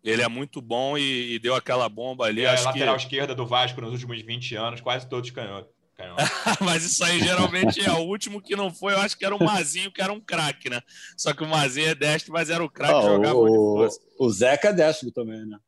[0.02, 2.42] Ele é muito bom e, e deu aquela bomba ali.
[2.42, 3.02] É a lateral que...
[3.02, 5.68] esquerda do Vasco nos últimos 20 anos, quase todos canhoto.
[6.60, 8.94] mas isso aí geralmente é o último que não foi.
[8.94, 10.80] Eu acho que era o Mazinho, que era um craque, né?
[11.16, 14.70] Só que o Mazinho é destro, mas era o craque ah, jogava o, o Zeca
[14.70, 15.58] é destro também, né?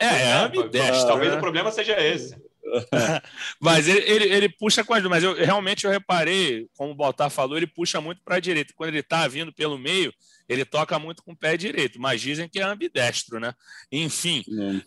[0.00, 1.06] É, é, é ambidestro.
[1.06, 2.34] Talvez o problema seja esse.
[3.60, 5.10] mas ele, ele, ele, puxa com as duas.
[5.10, 8.74] Mas eu realmente eu reparei, como o Baltar falou, ele puxa muito para a direita.
[8.76, 10.12] Quando ele está vindo pelo meio,
[10.48, 12.00] ele toca muito com o pé direito.
[12.00, 13.54] Mas dizem que é ambidestro, né?
[13.90, 14.44] Enfim,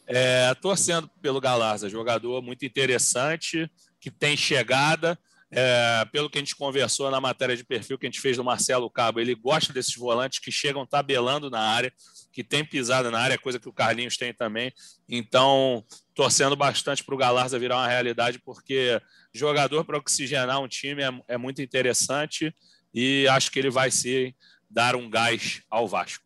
[0.08, 5.18] é, torcendo pelo Galarza, jogador muito interessante, que tem chegada.
[5.54, 8.44] É, pelo que a gente conversou na matéria de perfil que a gente fez do
[8.44, 11.92] Marcelo Cabo, ele gosta desses volantes que chegam tabelando na área,
[12.32, 14.72] que tem pisada na área, coisa que o Carlinhos tem também.
[15.08, 19.02] Então, torcendo bastante para o Galarza virar uma realidade, porque
[19.34, 22.54] jogador para oxigenar um time é, é, muito interessante
[22.94, 24.36] e acho que ele vai ser
[24.70, 26.26] dar um gás ao Vasco.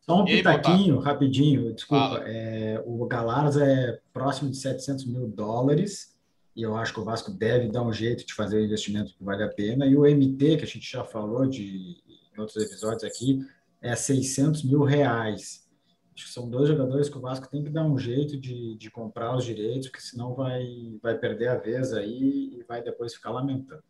[0.00, 2.22] Só um pitaquinho, rapidinho, desculpa.
[2.26, 6.16] É, o Galarza é próximo de 700 mil dólares
[6.56, 9.22] e eu acho que o Vasco deve dar um jeito de fazer o investimento que
[9.22, 9.86] vale a pena.
[9.86, 11.96] E o MT, que a gente já falou de,
[12.34, 13.46] em outros episódios aqui,
[13.82, 15.68] é 600 mil reais.
[16.14, 18.90] Acho que são dois jogadores que o Vasco tem que dar um jeito de, de
[18.90, 23.30] comprar os direitos, porque senão vai, vai perder a vez aí e vai depois ficar
[23.30, 23.82] lamentando.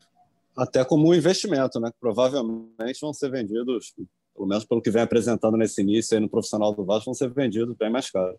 [0.57, 1.91] Até como um investimento, né?
[1.99, 3.95] Provavelmente vão ser vendidos,
[4.35, 7.31] pelo menos pelo que vem apresentando nesse início aí no profissional do Vasco, vão ser
[7.31, 8.39] vendidos bem mais caro.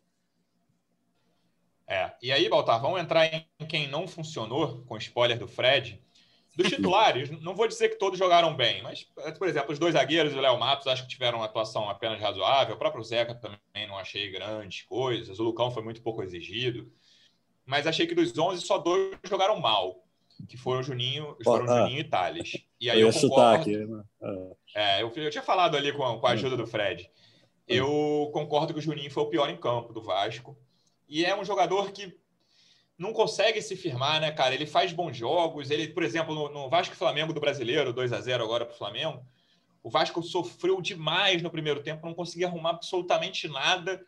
[1.88, 2.14] É.
[2.22, 6.02] E aí, Baltar, vamos entrar em quem não funcionou, com spoiler do Fred.
[6.56, 10.34] Dos titulares, não vou dizer que todos jogaram bem, mas, por exemplo, os dois zagueiros,
[10.34, 12.76] o Léo Matos, acho que tiveram uma atuação apenas razoável.
[12.76, 15.40] O próprio Zeca também não achei grandes coisas.
[15.40, 16.92] O Lucão foi muito pouco exigido.
[17.66, 20.04] Mas achei que dos 11, só dois jogaram mal,
[20.50, 22.58] que foram o Juninho, foram ah, Juninho e Thales.
[22.82, 23.62] E aí eu, eu concordo.
[23.62, 24.04] Aqui, né?
[24.76, 27.10] é, eu, eu, tinha falado ali com, com a ajuda do Fred.
[27.66, 30.58] Eu concordo que o Juninho foi o pior em campo do Vasco.
[31.08, 32.20] E é um jogador que
[33.02, 34.54] não consegue se firmar, né, cara?
[34.54, 35.72] Ele faz bons jogos.
[35.72, 38.78] Ele, por exemplo, no, no Vasco Flamengo do Brasileiro, 2 a 0 agora para o
[38.78, 39.26] Flamengo,
[39.82, 44.00] o Vasco sofreu demais no primeiro tempo, não conseguia arrumar absolutamente nada.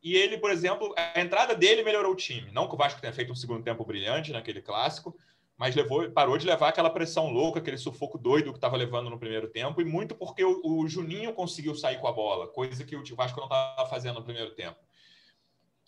[0.00, 2.52] E ele, por exemplo, a entrada dele melhorou o time.
[2.52, 5.16] Não que o Vasco tenha feito um segundo tempo brilhante naquele clássico,
[5.58, 9.18] mas levou, parou de levar aquela pressão louca, aquele sufoco doido que estava levando no
[9.18, 12.94] primeiro tempo, e muito porque o, o, Juninho conseguiu sair com a bola, coisa que
[12.94, 14.78] o Vasco não estava fazendo no primeiro tempo.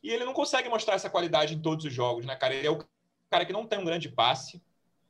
[0.03, 2.55] E ele não consegue mostrar essa qualidade em todos os jogos, né, cara?
[2.55, 2.85] Ele é o
[3.31, 4.63] cara que não tem um grande passe,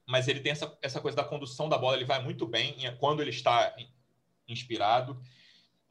[0.06, 3.20] mas ele tem essa, essa coisa da condução da bola, ele vai muito bem quando
[3.20, 3.74] ele está
[4.48, 5.20] inspirado.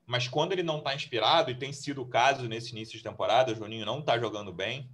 [0.08, 3.52] mas quando ele não está inspirado, e tem sido o caso nesse início de temporada,
[3.52, 4.90] o Juninho não está jogando bem,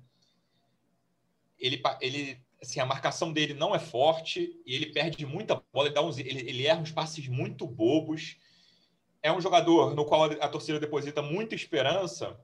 [1.60, 5.96] ele, ele assim, a marcação dele não é forte e ele perde muita bola, ele,
[5.96, 8.38] dá uns, ele, ele erra uns passes muito bobos.
[9.22, 12.38] É um jogador no qual a torcida deposita muita esperança,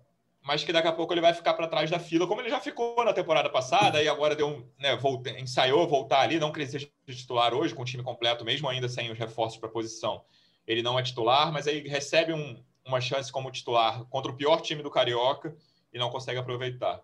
[0.49, 2.59] mas que daqui a pouco ele vai ficar para trás da fila, como ele já
[2.59, 6.59] ficou na temporada passada, e agora deu um, né, volta, ensaiou voltar ali, não que
[6.59, 10.23] ele titular hoje, com o time completo, mesmo ainda sem os reforços para a posição.
[10.65, 14.59] Ele não é titular, mas aí recebe um, uma chance como titular contra o pior
[14.61, 15.55] time do Carioca
[15.93, 16.99] e não consegue aproveitar.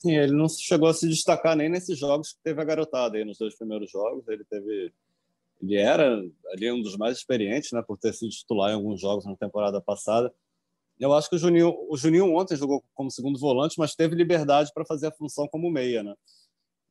[0.00, 3.24] Sim, ele não chegou a se destacar nem nesses jogos que teve a garotada aí
[3.24, 4.26] nos dois primeiros jogos.
[4.26, 4.92] Ele teve,
[5.62, 6.20] ele era
[6.52, 9.80] ali um dos mais experientes, né, por ter sido titular em alguns jogos na temporada
[9.80, 10.34] passada.
[10.98, 14.70] Eu acho que o Juninho, o Juninho ontem jogou como segundo volante, mas teve liberdade
[14.72, 16.14] para fazer a função como meia, né?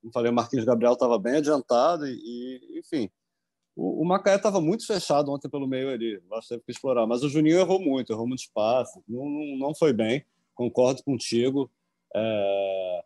[0.01, 3.09] Como falei, o Marquinhos Gabriel estava bem adiantado e, e enfim,
[3.75, 7.07] o, o Macaé estava muito fechado ontem pelo meio ali, acho que teve que explorar.
[7.07, 10.25] Mas o Juninho errou muito, errou muito espaço, não, não, não foi bem.
[10.53, 11.71] Concordo contigo.
[12.13, 13.03] É,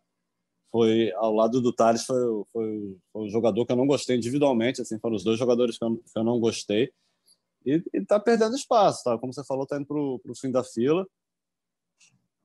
[0.70, 2.18] foi ao lado do Thales foi,
[2.52, 5.84] foi, foi um jogador que eu não gostei individualmente assim foram os dois jogadores que
[5.84, 6.92] eu, que eu não gostei
[7.66, 11.06] e está perdendo espaço tá como você falou está indo para o fim da fila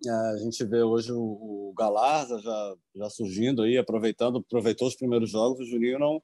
[0.06, 5.30] é, a gente vê hoje o, Galarza já já surgindo aí aproveitando aproveitou os primeiros
[5.30, 6.22] jogos o Juninho não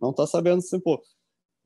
[0.00, 1.00] não está sabendo se impor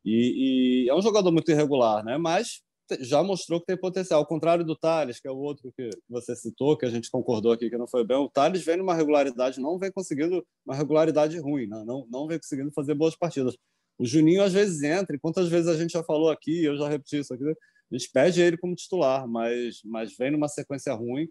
[0.04, 2.62] e, e, é um jogador muito irregular né mas
[3.00, 4.20] já mostrou que tem potencial.
[4.20, 7.52] Ao contrário do Thales, que é o outro que você citou, que a gente concordou
[7.52, 11.38] aqui que não foi bem, o Thales vem numa regularidade, não vem conseguindo uma regularidade
[11.38, 11.82] ruim, né?
[11.84, 13.56] não, não vem conseguindo fazer boas partidas.
[13.98, 16.88] O Juninho às vezes entra, e quantas vezes a gente já falou aqui, eu já
[16.88, 21.28] repeti isso aqui, a gente pede ele como titular, mas, mas vem numa sequência ruim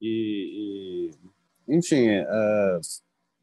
[0.00, 1.10] e,
[1.68, 2.80] e enfim, é,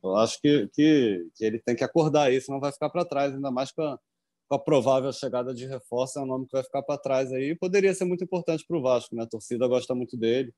[0.03, 3.33] eu acho que, que, que, ele tem que acordar isso, não vai ficar para trás,
[3.33, 3.99] ainda mais com a,
[4.47, 7.55] com a provável chegada de reforço, é um nome que vai ficar para trás aí.
[7.55, 9.23] Poderia ser muito importante para o Vasco, né?
[9.23, 10.53] A torcida gosta muito dele.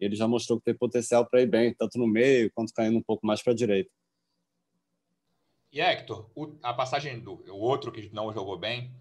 [0.00, 3.02] Ele já mostrou que tem potencial para ir bem, tanto no meio quanto caindo um
[3.02, 3.90] pouco mais para a direita.
[5.74, 8.94] E Hector, o, a passagem do o outro que não jogou bem,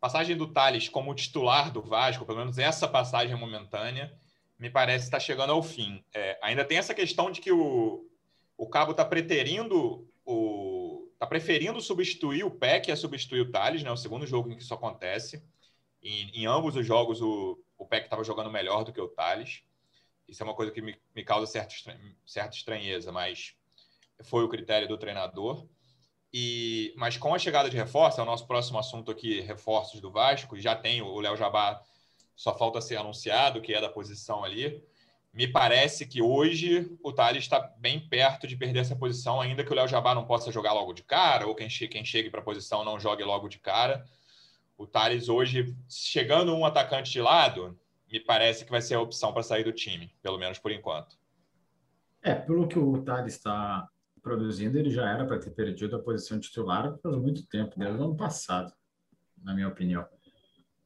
[0.00, 4.12] passagem do Thales como titular do Vasco, pelo menos essa passagem momentânea,
[4.58, 6.04] me parece estar tá chegando ao fim.
[6.12, 8.04] É, ainda tem essa questão de que o,
[8.56, 13.92] o Cabo está preterindo o está preferindo substituir o PEC a substituir o Thales, né?
[13.92, 15.40] O segundo jogo em que isso acontece.
[16.02, 19.62] Em, ambos os jogos, o, o estava jogando melhor do que o Thales.
[20.26, 21.72] Isso é uma coisa que me, me causa certa,
[22.26, 23.54] certa estranheza, mas
[24.24, 25.64] foi o critério do treinador.
[26.32, 30.10] E, mas com a chegada de reforço, é o nosso próximo assunto aqui, reforços do
[30.10, 31.82] Vasco, já tem o Léo Jabá,
[32.34, 34.82] só falta ser anunciado, que é da posição ali
[35.32, 39.72] me parece que hoje o Thales está bem perto de perder essa posição, ainda que
[39.72, 42.40] o Léo Jabá não possa jogar logo de cara, ou quem, che quem chegue para
[42.40, 44.04] a posição não jogue logo de cara.
[44.76, 47.78] O Thales hoje, chegando um atacante de lado,
[48.10, 51.16] me parece que vai ser a opção para sair do time, pelo menos por enquanto.
[52.22, 53.88] É, pelo que o Thales está
[54.22, 58.04] produzindo, ele já era para ter perdido a posição titular faz muito tempo, desde o
[58.04, 58.72] ano passado,
[59.42, 60.06] na minha opinião.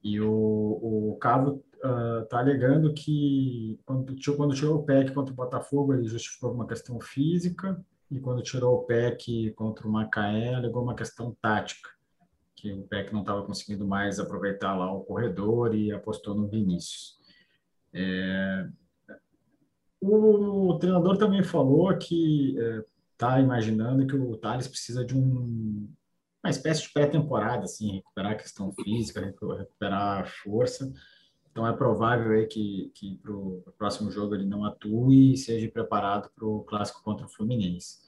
[0.02, 5.36] E o, o Cavo está ah, alegando que quando, quando tirou o PEC contra o
[5.36, 10.82] Botafogo, ele justificou uma questão física, e quando tirou o PEC contra o Macaé, alegou
[10.82, 11.90] uma questão tática,
[12.54, 17.16] que o PEC não estava conseguindo mais aproveitar lá o corredor e apostou no Vinícius.
[17.92, 18.68] É...
[20.00, 22.56] O, o treinador também falou que
[23.16, 25.88] está imaginando que o Thales precisa de um,
[26.44, 30.92] uma espécie de pré-temporada, assim, recuperar a questão física, recuperar a força,
[31.50, 35.66] então é provável aí que, que para o próximo jogo ele não atue e seja
[35.70, 38.04] preparado para o clássico contra o Fluminense.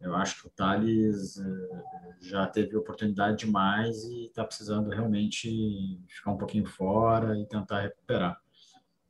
[0.00, 1.84] Eu acho que o Thales eh,
[2.20, 8.36] já teve oportunidade demais e está precisando realmente ficar um pouquinho fora e tentar recuperar.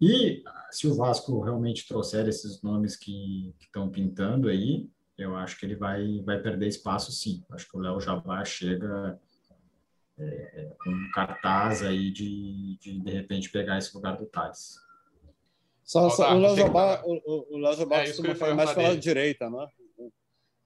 [0.02, 5.64] E se o Vasco realmente trouxer esses nomes que estão pintando aí, eu acho que
[5.64, 7.44] ele vai, vai perder espaço sim.
[7.52, 9.16] Acho que o Léo Jabá chega
[10.18, 14.80] é, um cartaz aí de, de, de repente, pegar esse lugar do Thales.
[15.84, 19.48] Só, só o Léo Jabá, o, o Léo Jabá é, costuma fazer mais pela direita,
[19.48, 19.68] né?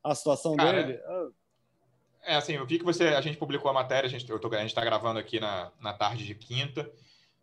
[0.02, 0.98] A situação Cara, dele...
[1.04, 4.24] É, é, assim, eu vi que você, a gente publicou a matéria, a gente
[4.64, 6.90] está gravando aqui na, na tarde de quinta.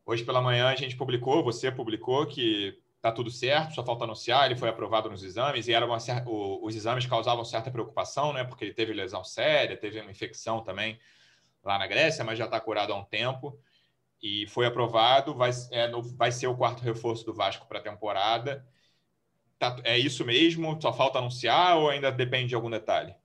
[0.05, 4.45] Hoje pela manhã a gente publicou, você publicou que tá tudo certo, só falta anunciar,
[4.45, 8.43] ele foi aprovado nos exames e era uma, o, os exames causavam certa preocupação, né?
[8.43, 10.99] Porque ele teve lesão séria, teve uma infecção também
[11.63, 13.59] lá na Grécia, mas já está curado há um tempo
[14.21, 15.35] e foi aprovado.
[15.35, 18.65] Vai, é, no, vai ser o quarto reforço do Vasco para a temporada.
[19.59, 20.79] Tá, é isso mesmo?
[20.81, 23.15] Só falta anunciar ou ainda depende de algum detalhe?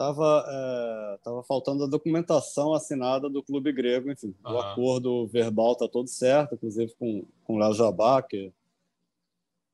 [0.00, 4.54] Estava é, tava faltando a documentação assinada do clube grego, enfim, uhum.
[4.54, 8.50] o acordo verbal está todo certo, inclusive com, com o Léo Jabá, que,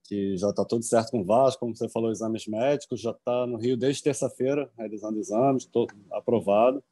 [0.03, 3.47] que já está tudo certo com o Vasco, como você falou, exames médicos, já está
[3.47, 6.83] no Rio desde terça-feira, realizando exames, todo aprovado.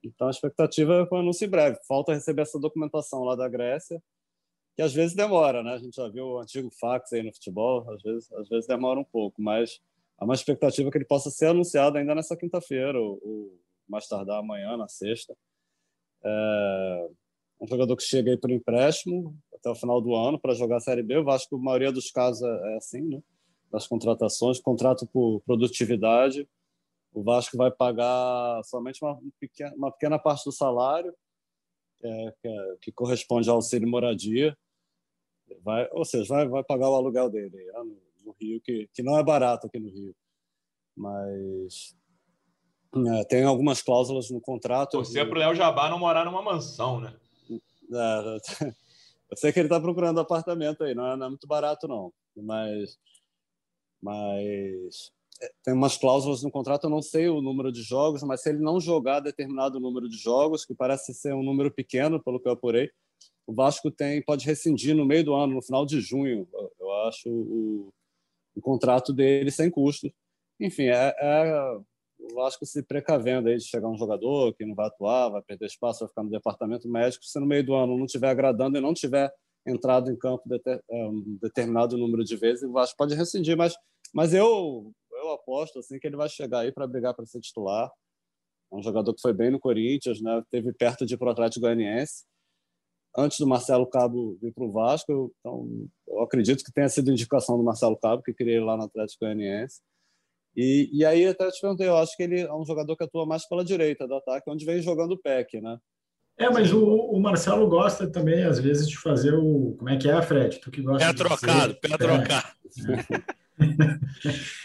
[0.00, 1.78] Então, a expectativa é que o anúncio em breve.
[1.88, 4.02] Falta receber essa documentação lá da Grécia,
[4.76, 5.72] que às vezes demora, né?
[5.72, 9.00] A gente já viu o antigo fax aí no futebol, às vezes, às vezes demora
[9.00, 9.80] um pouco, mas
[10.18, 14.38] há uma expectativa que ele possa ser anunciado ainda nessa quinta-feira, ou, ou, mais tardar
[14.38, 15.36] amanhã, na sexta.
[16.24, 17.08] É
[17.60, 20.80] um jogador que chega aí por empréstimo até o final do ano para jogar a
[20.80, 21.16] Série B.
[21.16, 23.22] Eu acho que a maioria dos casos é, é assim, né?
[23.70, 26.48] Das contratações, contrato por produtividade.
[27.12, 31.14] O Vasco vai pagar somente uma pequena, uma pequena parte do salário,
[31.98, 34.56] que, é, que, é, que corresponde ao auxílio moradia.
[35.62, 39.18] Vai, ou seja, vai, vai pagar o aluguel dele no, no, Rio, que, que não
[39.18, 40.14] é barato aqui no Rio.
[40.96, 41.94] Mas
[42.94, 44.92] é, tem algumas cláusulas no contrato.
[44.92, 47.14] Torcer para o Léo Jabá não morar numa mansão, né?
[47.50, 48.38] É,
[49.30, 52.12] eu sei que ele está procurando apartamento aí, não é, não é muito barato, não.
[52.36, 52.96] Mas,
[54.00, 58.42] mas é, tem umas cláusulas no contrato, eu não sei o número de jogos, mas
[58.42, 62.40] se ele não jogar determinado número de jogos, que parece ser um número pequeno, pelo
[62.40, 62.90] que eu apurei,
[63.46, 67.28] o Vasco tem pode rescindir no meio do ano, no final de junho, eu acho,
[67.28, 67.92] o,
[68.54, 70.12] o contrato dele sem custo.
[70.60, 71.78] Enfim, é, é
[72.34, 76.00] Vasco se precavendo aí de chegar um jogador que não vai atuar, vai perder espaço,
[76.00, 78.94] vai ficar no departamento médico, se no meio do ano não estiver agradando e não
[78.94, 79.32] tiver
[79.66, 83.74] entrado em campo é, um determinado número de vezes, o Vasco pode rescindir, mas,
[84.12, 84.92] mas eu
[85.24, 87.90] eu aposto assim que ele vai chegar aí para brigar para ser titular.
[88.70, 90.42] É um jogador que foi bem no Corinthians, né?
[90.50, 92.24] Teve perto de ir para o Atlético Goianiense
[93.16, 95.32] antes do Marcelo Cabo vir para o Vasco.
[95.40, 95.68] Então,
[96.08, 99.24] eu acredito que tenha sido indicação do Marcelo Cabo que queria ir lá no Atlético
[99.24, 99.80] Goianiense.
[100.56, 103.26] E, e aí até te perguntei, eu acho que ele é um jogador que atua
[103.26, 105.78] mais pela direita do ataque, onde vem jogando o PEC, né?
[106.38, 109.76] É, mas o, o, Marcelo gosta também, às vezes, de fazer o.
[109.78, 110.58] Como é que é, Fred?
[110.58, 112.48] Tu que gosta pé trocado, pé trocado.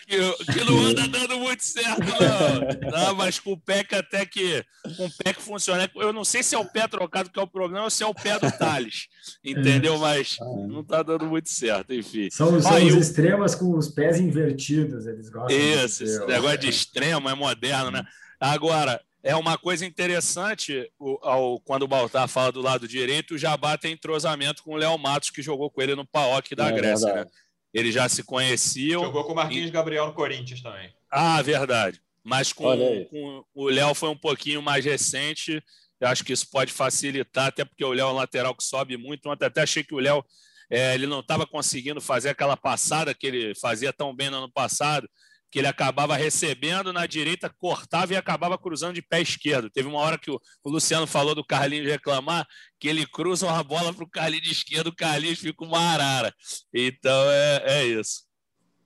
[0.07, 2.91] que, que, não anda dando muito certo, não.
[2.91, 4.65] não mas com o PEC até que
[4.97, 5.89] com o PEC funciona.
[5.95, 8.07] Eu não sei se é o pé trocado que é o problema ou se é
[8.07, 9.07] o pé do Thales.
[9.43, 9.97] Entendeu?
[9.99, 12.29] Mas não está dando muito certo, enfim.
[12.31, 15.55] São, são os extremos com os pés invertidos, eles gostam.
[15.55, 18.03] Isso, esse negócio de extremo é moderno, né?
[18.39, 23.37] Agora, é uma coisa interessante o, ao, quando o Baltar fala do lado direito, o
[23.37, 26.71] Jabá tem entrosamento com o Léo Matos, que jogou com ele no PAOC da é,
[26.71, 27.25] Grécia, né?
[27.73, 29.03] Eles já se conheciam.
[29.03, 29.71] Jogou com o Marquinhos e...
[29.71, 30.93] Gabriel no Corinthians também.
[31.11, 32.01] Ah, verdade.
[32.23, 35.63] Mas com, com o Léo foi um pouquinho mais recente.
[35.99, 38.97] Eu acho que isso pode facilitar, até porque o Léo é um lateral que sobe
[38.97, 39.29] muito.
[39.29, 40.23] Ontem até achei que o Léo
[40.69, 44.51] é, ele não estava conseguindo fazer aquela passada que ele fazia tão bem no ano
[44.51, 45.09] passado
[45.51, 49.69] que ele acabava recebendo na direita, cortava e acabava cruzando de pé esquerdo.
[49.69, 52.47] Teve uma hora que o, Luciano falou do Carlinhos reclamar
[52.79, 56.33] que ele cruza uma bola para o Carlinhos de esquerda, o Carlinhos fica uma arara.
[56.73, 58.27] Então é, é isso.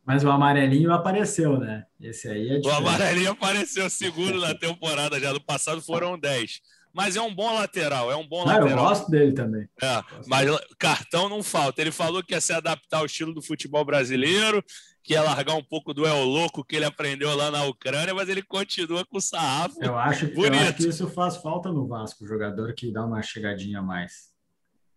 [0.06, 1.86] Mas o amarelinho apareceu, né?
[2.00, 2.60] Esse aí é.
[2.60, 6.62] O amarelinho apareceu segundo na temporada já do passado, foram 10
[6.94, 8.70] mas é um bom lateral, é um bom ah, lateral.
[8.70, 9.68] Eu gosto dele também.
[9.82, 10.48] É, mas
[10.78, 11.82] cartão não falta.
[11.82, 14.64] Ele falou que ia se adaptar ao estilo do futebol brasileiro,
[15.04, 18.30] que ia largar um pouco do El Louco que ele aprendeu lá na Ucrânia, mas
[18.30, 19.76] ele continua com o sarrafo.
[19.84, 23.22] Eu acho, eu acho que isso faz falta no Vasco, o jogador que dá uma
[23.22, 24.32] chegadinha a mais.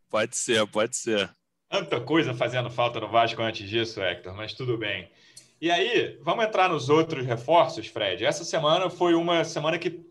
[0.08, 1.28] Pode ser, pode ser.
[1.68, 5.10] Tanta coisa fazendo falta no Vasco antes disso, Hector, mas tudo bem.
[5.60, 8.24] E aí, vamos entrar nos outros reforços, Fred.
[8.24, 10.06] Essa semana foi uma semana que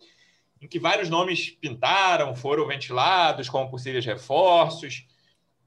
[0.62, 5.06] em que vários nomes pintaram, foram ventilados como possíveis reforços.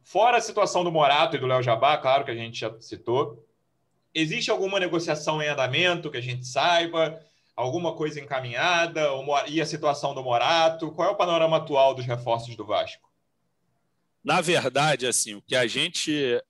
[0.03, 3.48] Fora a situação do Morato e do Léo Jabá, claro que a gente já citou.
[4.15, 7.21] Existe alguma negociação em andamento que a gente saiba?
[7.55, 9.09] Alguma coisa encaminhada?
[9.47, 10.93] E a situação do Morato?
[10.93, 13.09] Qual é o panorama atual dos reforços do Vasco?
[14.25, 16.41] Na verdade, assim, o que a gente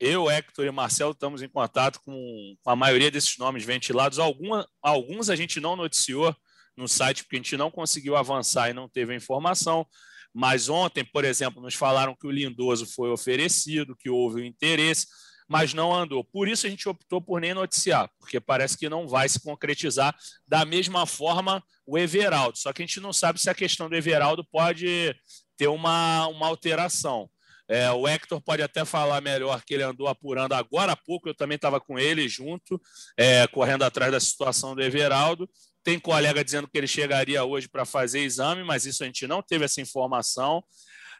[0.00, 4.18] eu, Hector e Marcelo estamos em contato com a maioria desses nomes ventilados.
[4.18, 6.34] Alguma, alguns a gente não noticiou
[6.76, 9.86] no site, porque a gente não conseguiu avançar e não teve a informação.
[10.32, 15.06] Mas ontem, por exemplo, nos falaram que o Lindoso foi oferecido, que houve o interesse,
[15.48, 16.24] mas não andou.
[16.24, 20.14] Por isso a gente optou por nem noticiar, porque parece que não vai se concretizar
[20.46, 22.58] da mesma forma o Everaldo.
[22.58, 25.14] Só que a gente não sabe se a questão do Everaldo pode
[25.56, 27.28] ter uma, uma alteração.
[27.66, 31.34] É, o Hector pode até falar melhor que ele andou apurando agora há pouco, eu
[31.34, 32.80] também estava com ele junto,
[33.16, 35.48] é, correndo atrás da situação do Everaldo,
[35.82, 39.42] tem colega dizendo que ele chegaria hoje para fazer exame, mas isso a gente não
[39.42, 40.62] teve essa informação.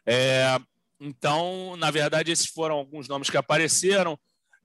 [0.07, 0.59] É,
[0.99, 4.17] então, na verdade, esses foram alguns nomes que apareceram.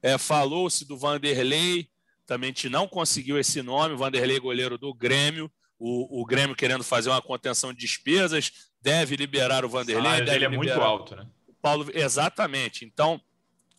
[0.02, 1.88] É, Falou-se do Vanderlei,
[2.26, 5.50] também não conseguiu esse nome, Vanderlei goleiro do Grêmio.
[5.78, 10.20] o, o Grêmio querendo fazer uma contenção de despesas, deve liberar o Vanderlei.
[10.20, 11.26] ele é muito alto, né?
[11.46, 12.84] O Paulo, exatamente.
[12.84, 13.20] Então,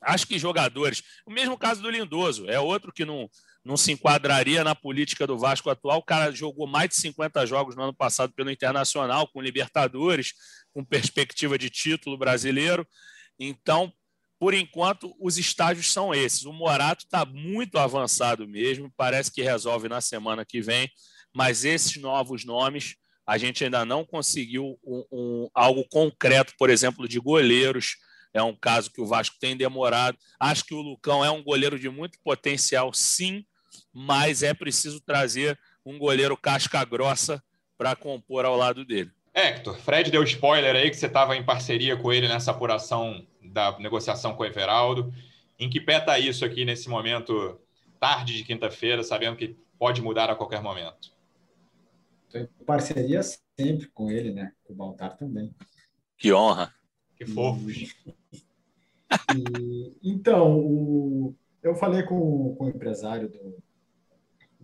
[0.01, 1.03] acho que jogadores.
[1.25, 3.29] O mesmo caso do Lindoso, é outro que não,
[3.63, 5.99] não se enquadraria na política do Vasco atual.
[5.99, 10.33] O cara jogou mais de 50 jogos no ano passado pelo Internacional, com Libertadores,
[10.73, 12.87] com perspectiva de título brasileiro.
[13.39, 13.93] Então,
[14.39, 16.45] por enquanto, os estágios são esses.
[16.45, 20.89] O Morato está muito avançado mesmo, parece que resolve na semana que vem,
[21.31, 22.95] mas esses novos nomes
[23.25, 27.97] a gente ainda não conseguiu um, um, algo concreto, por exemplo, de goleiros.
[28.33, 30.17] É um caso que o Vasco tem demorado.
[30.39, 33.45] Acho que o Lucão é um goleiro de muito potencial, sim,
[33.93, 37.43] mas é preciso trazer um goleiro casca grossa
[37.77, 39.11] para compor ao lado dele.
[39.33, 43.77] Hector, Fred deu spoiler aí que você estava em parceria com ele nessa apuração da
[43.79, 45.13] negociação com o Everaldo.
[45.57, 47.59] Em que pé está isso aqui nesse momento,
[47.99, 51.11] tarde de quinta-feira, sabendo que pode mudar a qualquer momento?
[52.27, 54.51] Estou em parceria sempre com ele, né?
[54.63, 55.53] Com o Baltar também.
[56.17, 56.73] Que honra.
[57.15, 57.95] Que fofos.
[59.35, 63.61] E, então, o, eu falei com, com o empresário do,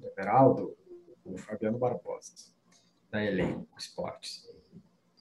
[0.08, 0.78] do Everaldo,
[1.26, 2.34] o Fabiano Barbosa,
[3.12, 4.48] da Elenco Esportes.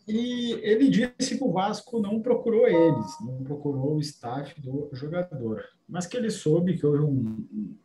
[0.08, 5.64] E ele disse que o Vasco não procurou eles, não procurou o staff do jogador,
[5.88, 7.76] mas que ele soube que houve um,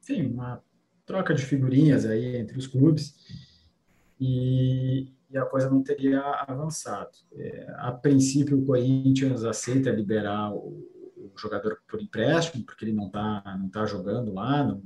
[0.00, 0.62] enfim, uma
[1.04, 3.14] troca de figurinhas aí entre os clubes
[4.18, 7.10] e, e a coisa não teria avançado.
[7.34, 13.06] É, a princípio, o Corinthians aceita liberar o, o jogador por empréstimo, porque ele não
[13.06, 14.64] está não tá jogando lá.
[14.64, 14.82] Não...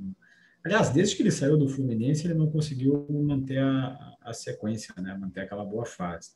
[0.63, 5.17] Aliás, desde que ele saiu do Fluminense, ele não conseguiu manter a, a sequência, né?
[5.17, 6.31] manter aquela boa fase.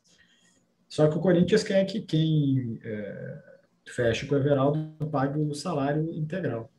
[0.88, 3.42] Só que o Corinthians quer que quem é,
[3.88, 4.78] feche com o Everaldo
[5.10, 6.70] pague o salário integral.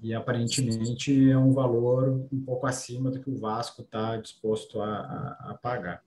[0.00, 4.86] E aparentemente é um valor um pouco acima do que o Vasco está disposto a,
[4.86, 6.02] a, a, pagar.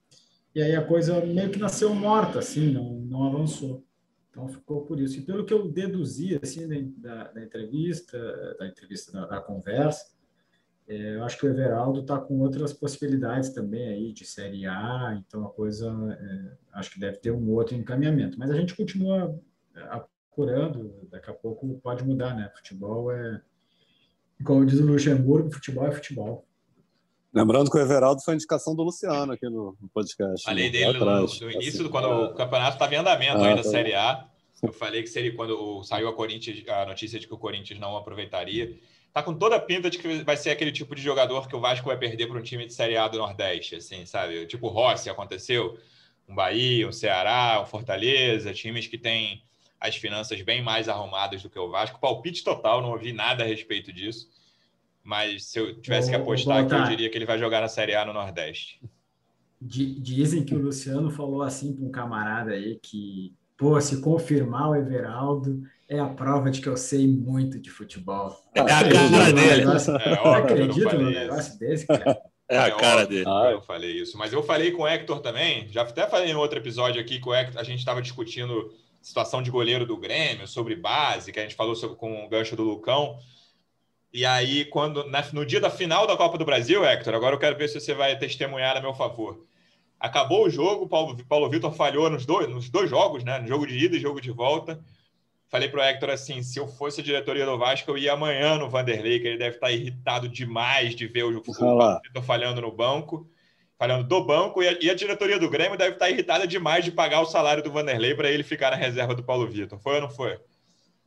[0.54, 3.84] E aí a coisa meio que nasceu morta, assim, não, não avançou.
[4.30, 5.18] Então ficou por isso.
[5.18, 8.18] E pelo que eu deduzi assim da, da entrevista,
[8.58, 10.06] da entrevista da, da conversa,
[10.88, 15.22] é, eu acho que o Everaldo está com outras possibilidades também aí de Série A,
[15.26, 15.86] então a coisa
[16.18, 18.38] é, acho que deve ter um outro encaminhamento.
[18.38, 19.38] Mas a gente continua
[19.76, 22.50] é, apurando, daqui a pouco pode mudar, né?
[22.56, 23.40] Futebol é,
[24.44, 26.46] como diz o Luxemburgo, futebol é futebol.
[27.34, 30.42] Lembrando que o Everaldo foi indicação do Luciano aqui no, podcast.
[30.42, 30.70] Falei né?
[30.70, 33.68] dele no, no, início, do, quando o campeonato estava em andamento ah, ainda, tá.
[33.68, 34.26] Série A.
[34.62, 37.96] Eu falei que seria quando saiu a, Corinthians, a notícia de que o Corinthians não
[37.96, 38.76] aproveitaria
[39.18, 41.60] tá com toda a pinta de que vai ser aquele tipo de jogador que o
[41.60, 44.46] Vasco vai perder para um time de Série A do Nordeste, assim, sabe?
[44.46, 45.76] Tipo Rossi aconteceu,
[46.28, 49.42] um Bahia, um Ceará, um Fortaleza, times que têm
[49.80, 52.00] as finanças bem mais arrumadas do que o Vasco.
[52.00, 54.28] Palpite total, não ouvi nada a respeito disso.
[55.02, 57.96] Mas se eu tivesse que apostar aqui, eu diria que ele vai jogar na Série
[57.96, 58.80] A no Nordeste.
[59.60, 64.76] Dizem que o Luciano falou assim para um camarada aí que, pô, se confirmar o
[64.76, 68.36] Everaldo, é a prova de que eu sei muito de futebol.
[68.54, 68.88] É a cara
[69.32, 69.62] dele.
[69.64, 72.20] é, acredito num negócio desse, cara.
[72.50, 73.24] É a cara dele.
[73.26, 74.16] Ah, eu falei isso.
[74.18, 75.68] Mas eu falei com o Hector também.
[75.70, 78.70] Já até falei em outro episódio aqui que o Hector, a gente estava discutindo
[79.00, 82.54] situação de goleiro do Grêmio, sobre base, que a gente falou sobre, com o gancho
[82.54, 83.18] do Lucão.
[84.12, 87.38] E aí, quando na, no dia da final da Copa do Brasil, Hector, agora eu
[87.38, 89.46] quero ver se você vai testemunhar a meu favor.
[89.98, 93.38] Acabou o jogo, Paulo, Paulo Vitor falhou nos dois, nos dois jogos, né?
[93.38, 94.82] No jogo de ida e jogo de volta
[95.48, 98.70] falei pro Hector assim: se eu fosse a diretoria do Vasco, eu ia amanhã no
[98.70, 103.28] Vanderlei, que ele deve estar irritado demais de ver o Vitor falhando no banco,
[103.78, 106.92] falhando do banco, e a, e a, diretoria do Grêmio deve estar irritada demais de
[106.92, 109.78] pagar o salário do Vanderlei para ele ficar na reserva do Paulo Vitor.
[109.78, 110.38] Foi ou não foi?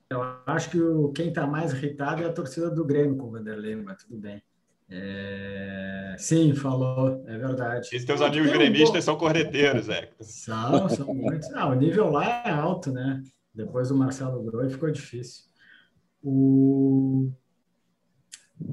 [0.10, 3.32] Eu acho que o, quem está mais irritado é a torcida do Grêmio com o
[3.32, 4.42] Vanderlei, mas tudo bem.
[4.90, 6.16] É...
[6.18, 7.88] Sim, falou, é verdade.
[7.88, 10.18] Esses teus amigos um gremistas são corneteiros, Hector.
[10.20, 11.50] São, são muitos.
[11.54, 13.24] Ah, o nível lá é alto, né?
[13.54, 15.46] Depois do Marcelo Groi ficou difícil.
[16.24, 17.32] O...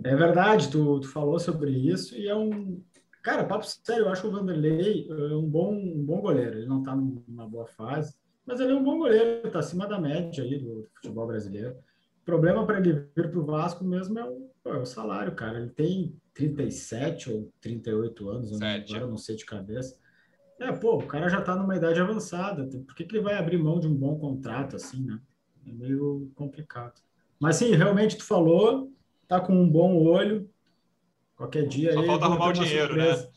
[0.05, 2.83] É verdade, tu, tu, falou sobre isso e é um.
[3.23, 6.59] Cara, papo sério, eu acho que o Vanderlei é um bom, um bom goleiro.
[6.59, 8.15] Ele não está numa boa fase,
[8.47, 11.77] mas ele é um bom goleiro, está acima da média aí do, futebol brasileiro.
[12.23, 15.59] O problema para ele vir para o Vasco mesmo é o, é o, salário, cara.
[15.59, 19.99] Ele tem 37 ou 38 anos, agora não sei de cabeça.
[20.61, 22.67] É, pô, o cara já está numa idade avançada.
[22.85, 25.21] Por que, que ele vai abrir mão de um bom contrato assim, né?
[25.67, 27.01] É meio complicado.
[27.39, 28.93] Mas sim, realmente tu falou,
[29.29, 30.51] tá com um bom olho.
[31.37, 32.07] Qualquer dia Só aí.
[32.07, 33.15] falta arrumar o dinheiro, né?
[33.15, 33.33] surpresa.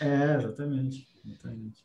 [0.00, 0.32] né?
[0.32, 1.08] É, exatamente.
[1.24, 1.84] exatamente.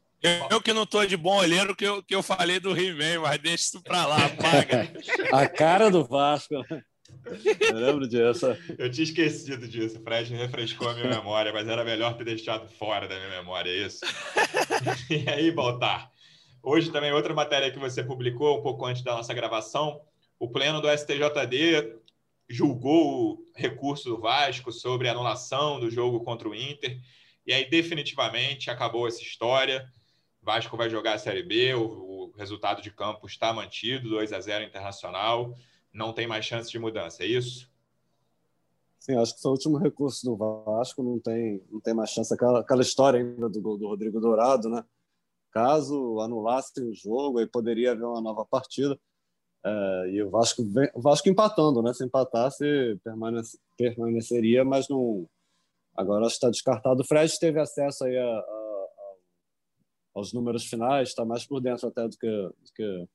[0.50, 3.40] Eu que não tô de bom olheiro, que eu, que eu falei do He-Man, mas
[3.40, 4.92] deixa isso pra lá, paga.
[5.32, 6.56] A cara do Vasco.
[7.70, 8.46] Eu lembro disso.
[8.78, 10.00] Eu tinha esquecido disso.
[10.00, 13.70] O Fred refrescou a minha memória, mas era melhor ter deixado fora da minha memória
[13.70, 14.06] é isso.
[15.10, 16.12] E aí, Baltar?
[16.62, 20.02] Hoje também outra matéria que você publicou um pouco antes da nossa gravação.
[20.40, 21.96] O pleno do STJD
[22.50, 27.00] julgou o recurso do Vasco sobre a anulação do jogo contra o Inter.
[27.46, 29.88] E aí, definitivamente, acabou essa história.
[30.42, 34.34] O Vasco vai jogar a Série B, o, o resultado de campo está mantido, 2
[34.34, 35.54] a 0 internacional
[35.98, 37.70] não tem mais chance de mudança, é isso?
[39.00, 42.34] Sim, acho que foi o último recurso do Vasco, não tem, não tem mais chance.
[42.34, 44.86] Aquela, aquela história ainda do do Rodrigo Dourado, né?
[45.52, 49.00] Caso anulasse o jogo, aí poderia haver uma nova partida.
[49.66, 51.94] É, e o Vasco, vem, o Vasco empatando, né?
[51.94, 55.28] Se empatasse, permanece, permaneceria, mas não.
[55.96, 57.02] Agora está descartado.
[57.02, 58.88] O Fred teve acesso aí a, a,
[60.14, 63.10] aos números finais, está mais por dentro até do que, do que, do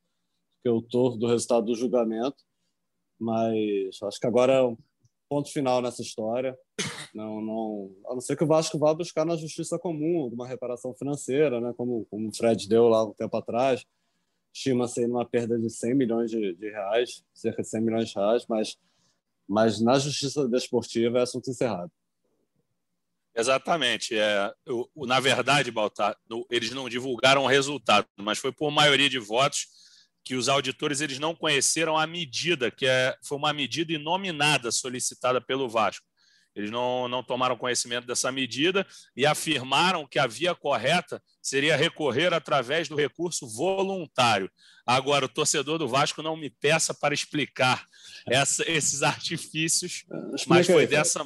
[0.62, 2.42] que o torno do resultado do julgamento.
[3.22, 4.76] Mas acho que agora é um
[5.28, 6.58] ponto final nessa história.
[7.14, 10.92] Não, não, a não ser que o Vasco vá buscar na justiça comum alguma reparação
[10.94, 11.72] financeira, né?
[11.76, 13.84] como, como o Fred deu lá um tempo atrás.
[14.52, 18.44] Estima-se uma perda de 100 milhões de, de, reais, cerca de 100 milhões de reais,
[18.48, 18.76] mas,
[19.48, 21.92] mas na justiça desportiva é assunto encerrado.
[23.34, 24.18] Exatamente.
[24.18, 26.16] É, eu, na verdade, Baltar,
[26.50, 29.68] eles não divulgaram o resultado, mas foi por maioria de votos
[30.24, 35.40] que os auditores eles não conheceram a medida, que é, foi uma medida inominada solicitada
[35.40, 36.06] pelo Vasco.
[36.54, 42.34] Eles não, não tomaram conhecimento dessa medida e afirmaram que a via correta seria recorrer
[42.34, 44.50] através do recurso voluntário.
[44.86, 47.84] Agora, o torcedor do Vasco não me peça para explicar
[48.28, 50.04] essa, esses artifícios,
[50.46, 51.24] mas foi dessa.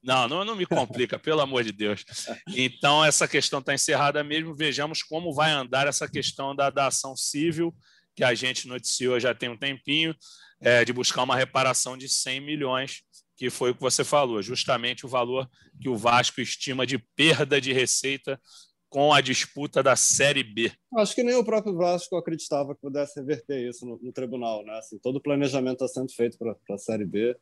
[0.00, 2.04] Não, não, não me complica, pelo amor de Deus.
[2.48, 4.54] Então, essa questão está encerrada mesmo.
[4.54, 7.74] Vejamos como vai andar essa questão da, da ação civil
[8.18, 10.12] que a gente noticiou já tem um tempinho,
[10.60, 13.02] é, de buscar uma reparação de 100 milhões,
[13.36, 15.48] que foi o que você falou, justamente o valor
[15.80, 18.40] que o Vasco estima de perda de receita
[18.88, 20.72] com a disputa da Série B.
[20.96, 24.64] Acho que nem o próprio Vasco acreditava que pudesse reverter isso no, no tribunal.
[24.64, 24.76] Né?
[24.78, 27.36] Assim, todo o planejamento está sendo feito para a Série B,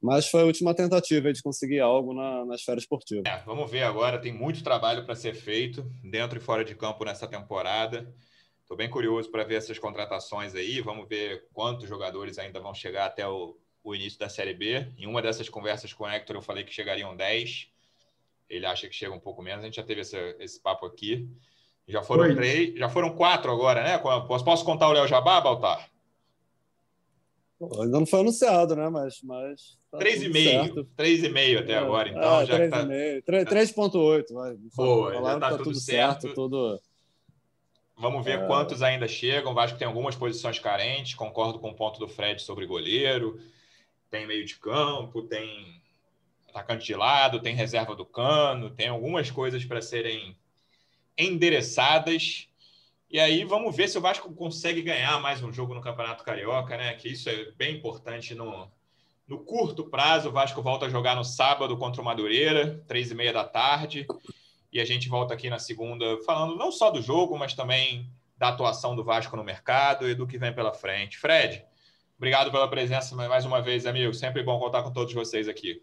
[0.00, 3.24] mas foi a última tentativa de conseguir algo na, na esfera esportiva.
[3.26, 7.04] É, vamos ver agora, tem muito trabalho para ser feito, dentro e fora de campo
[7.04, 8.10] nessa temporada.
[8.68, 10.82] Estou bem curioso para ver essas contratações aí.
[10.82, 14.92] Vamos ver quantos jogadores ainda vão chegar até o, o, início da Série B.
[14.98, 17.66] Em uma dessas conversas com o Hector, eu falei que chegariam 10.
[18.46, 19.62] Ele acha que chega um pouco menos.
[19.62, 21.26] A gente já teve esse, esse papo aqui.
[21.86, 22.34] Já foram Oi.
[22.34, 23.96] três, já foram quatro agora, né?
[23.96, 25.88] Posso, posso contar o Léo Jabá, Baltar?
[27.80, 28.90] ainda não foi anunciado, né?
[28.90, 29.22] Mas.
[29.22, 30.86] mas tá 3,5.
[30.94, 32.10] 3,5 até é, agora.
[32.10, 33.24] Então, é, já 3,5.
[33.24, 33.32] Tá...
[33.50, 34.56] 3,8, vai.
[34.76, 36.20] Boa, já tá, tá tudo, tudo certo.
[36.20, 36.78] certo tudo
[37.98, 38.46] Vamos ver é...
[38.46, 39.52] quantos ainda chegam.
[39.52, 41.14] O Vasco tem algumas posições carentes.
[41.14, 43.40] Concordo com o ponto do Fred sobre goleiro.
[44.10, 45.82] Tem meio de campo, tem
[46.48, 50.36] atacante de lado, tem reserva do cano, tem algumas coisas para serem
[51.16, 52.48] endereçadas.
[53.10, 56.76] E aí vamos ver se o Vasco consegue ganhar mais um jogo no Campeonato Carioca,
[56.76, 56.94] né?
[56.94, 58.70] Que isso é bem importante no,
[59.26, 60.28] no curto prazo.
[60.28, 64.06] O Vasco volta a jogar no sábado contra o Madureira, três e meia da tarde.
[64.72, 68.48] E a gente volta aqui na segunda falando não só do jogo, mas também da
[68.48, 71.18] atuação do Vasco no mercado e do que vem pela frente.
[71.18, 71.64] Fred,
[72.16, 74.14] obrigado pela presença mais uma vez, amigo.
[74.14, 75.82] Sempre bom contar com todos vocês aqui.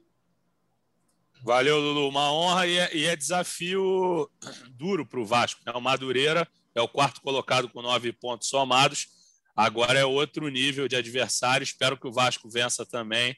[1.42, 2.08] Valeu, Lulu.
[2.10, 4.30] Uma honra e é, e é desafio
[4.72, 5.62] duro para o Vasco.
[5.66, 5.72] Né?
[5.74, 9.08] O Madureira é o quarto colocado com nove pontos somados.
[9.56, 11.64] Agora é outro nível de adversário.
[11.64, 13.38] Espero que o Vasco vença também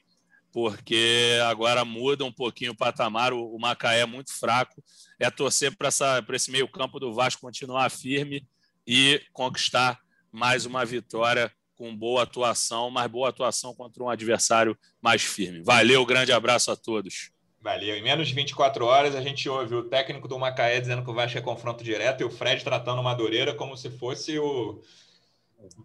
[0.60, 3.32] porque agora muda um pouquinho o patamar.
[3.32, 4.82] O, o Macaé é muito fraco.
[5.16, 5.88] É torcer para
[6.34, 8.44] esse meio-campo do Vasco continuar firme
[8.84, 10.00] e conquistar
[10.32, 15.62] mais uma vitória com boa atuação, mas boa atuação contra um adversário mais firme.
[15.62, 17.30] Valeu, grande abraço a todos.
[17.60, 17.94] Valeu.
[17.94, 21.14] Em menos de 24 horas, a gente ouve o técnico do Macaé dizendo que o
[21.14, 24.82] Vasco é confronto direto e o Fred tratando o Madureira como se fosse o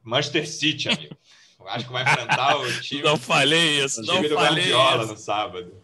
[0.04, 1.16] Manchester City, amigo.
[1.68, 3.04] Acho que vai enfrentar o time.
[3.04, 5.84] Não falei isso, não do falei Guardiola no sábado.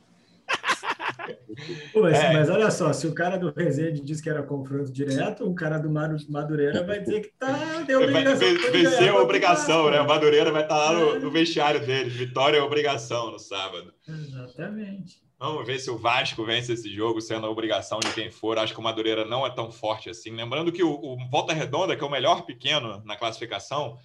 [1.94, 2.34] Pô, mas, é.
[2.34, 5.78] mas, olha só, se o cara do Resende diz que era confronto direto, o cara
[5.78, 8.72] do Madureira vai dizer que tá de obrigação.
[8.72, 10.02] Venceu a obrigação, né?
[10.02, 12.10] O Madureira vai estar tá lá no, no vestiário dele.
[12.10, 13.94] Vitória é obrigação no sábado.
[14.08, 15.22] Exatamente.
[15.40, 18.58] Vamos ver se o Vasco vence esse jogo, sendo a obrigação de quem for.
[18.58, 20.32] Acho que o Madureira não é tão forte assim.
[20.32, 23.98] Lembrando que o, o Volta Redonda, que é o melhor pequeno na classificação,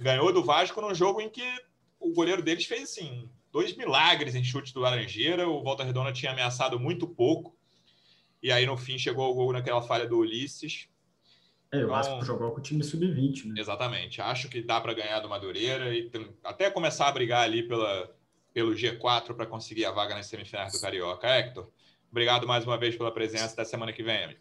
[0.00, 1.46] ganhou do Vasco num jogo em que
[1.98, 5.48] o goleiro deles fez assim dois milagres em chute do Laranjeira.
[5.48, 7.56] O Volta Redonda tinha ameaçado muito pouco.
[8.42, 10.88] E aí, no fim, chegou o gol naquela falha do Ulisses.
[11.72, 13.60] É, o então, Vasco jogou com o time sub-20, né?
[13.60, 14.20] Exatamente.
[14.20, 16.10] Acho que dá para ganhar do Madureira e
[16.42, 18.10] até começar a brigar ali pela
[18.52, 21.28] pelo G4 para conseguir a vaga nas semifinais do Carioca.
[21.28, 21.70] Hector,
[22.10, 23.52] obrigado mais uma vez pela presença.
[23.52, 24.40] Até semana que vem, amigo.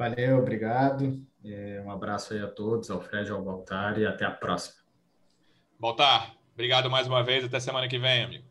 [0.00, 1.22] Valeu, obrigado.
[1.44, 4.76] É, um abraço aí a todos, ao Fred, ao Baltar e até a próxima.
[5.78, 7.44] Baltar, obrigado mais uma vez.
[7.44, 8.44] Até semana que vem, amigo.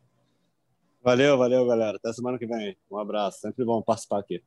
[1.02, 1.96] Valeu, valeu, galera.
[1.96, 2.76] Até semana que vem.
[2.88, 3.40] Um abraço.
[3.40, 4.40] Sempre bom participar aqui.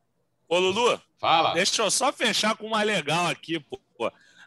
[0.48, 0.98] Ô, Lulu.
[1.18, 1.52] Fala.
[1.52, 3.78] Deixa eu só fechar com uma legal aqui, pô.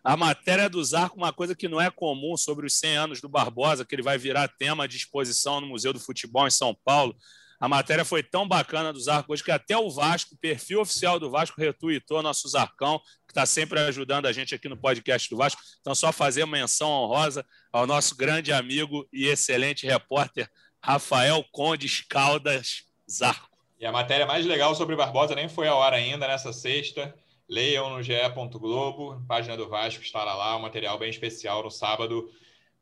[0.03, 3.30] A matéria do Zarco, uma coisa que não é comum sobre os 100 anos do
[3.30, 7.16] Barbosa, que ele vai virar tema de exposição no Museu do Futebol em São Paulo.
[7.60, 11.20] A matéria foi tão bacana do Zarco hoje que até o Vasco, o perfil oficial
[11.20, 15.38] do Vasco, retuitou nosso Zarcão, que está sempre ajudando a gente aqui no podcast do
[15.38, 15.60] Vasco.
[15.82, 17.43] Então, só fazer menção honrosa
[17.74, 20.47] ao nosso grande amigo e excelente repórter
[20.84, 23.49] Rafael Condes Caldas Zarco.
[23.80, 27.14] E a matéria mais legal sobre Barbosa nem foi a hora ainda, nessa sexta.
[27.49, 28.14] Leiam no GE.
[28.53, 32.30] Globo, página do Vasco, estará lá, um material bem especial no sábado.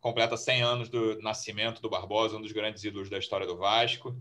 [0.02, 4.16] Completa 100 anos do nascimento do Barbosa, um dos grandes ídolos da história do Vasco.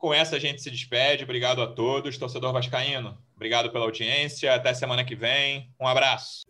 [0.00, 1.24] Com essa a gente se despede.
[1.24, 2.16] Obrigado a todos.
[2.16, 4.54] Torcedor Vascaíno, obrigado pela audiência.
[4.54, 5.70] Até semana que vem.
[5.78, 6.40] Um abraço.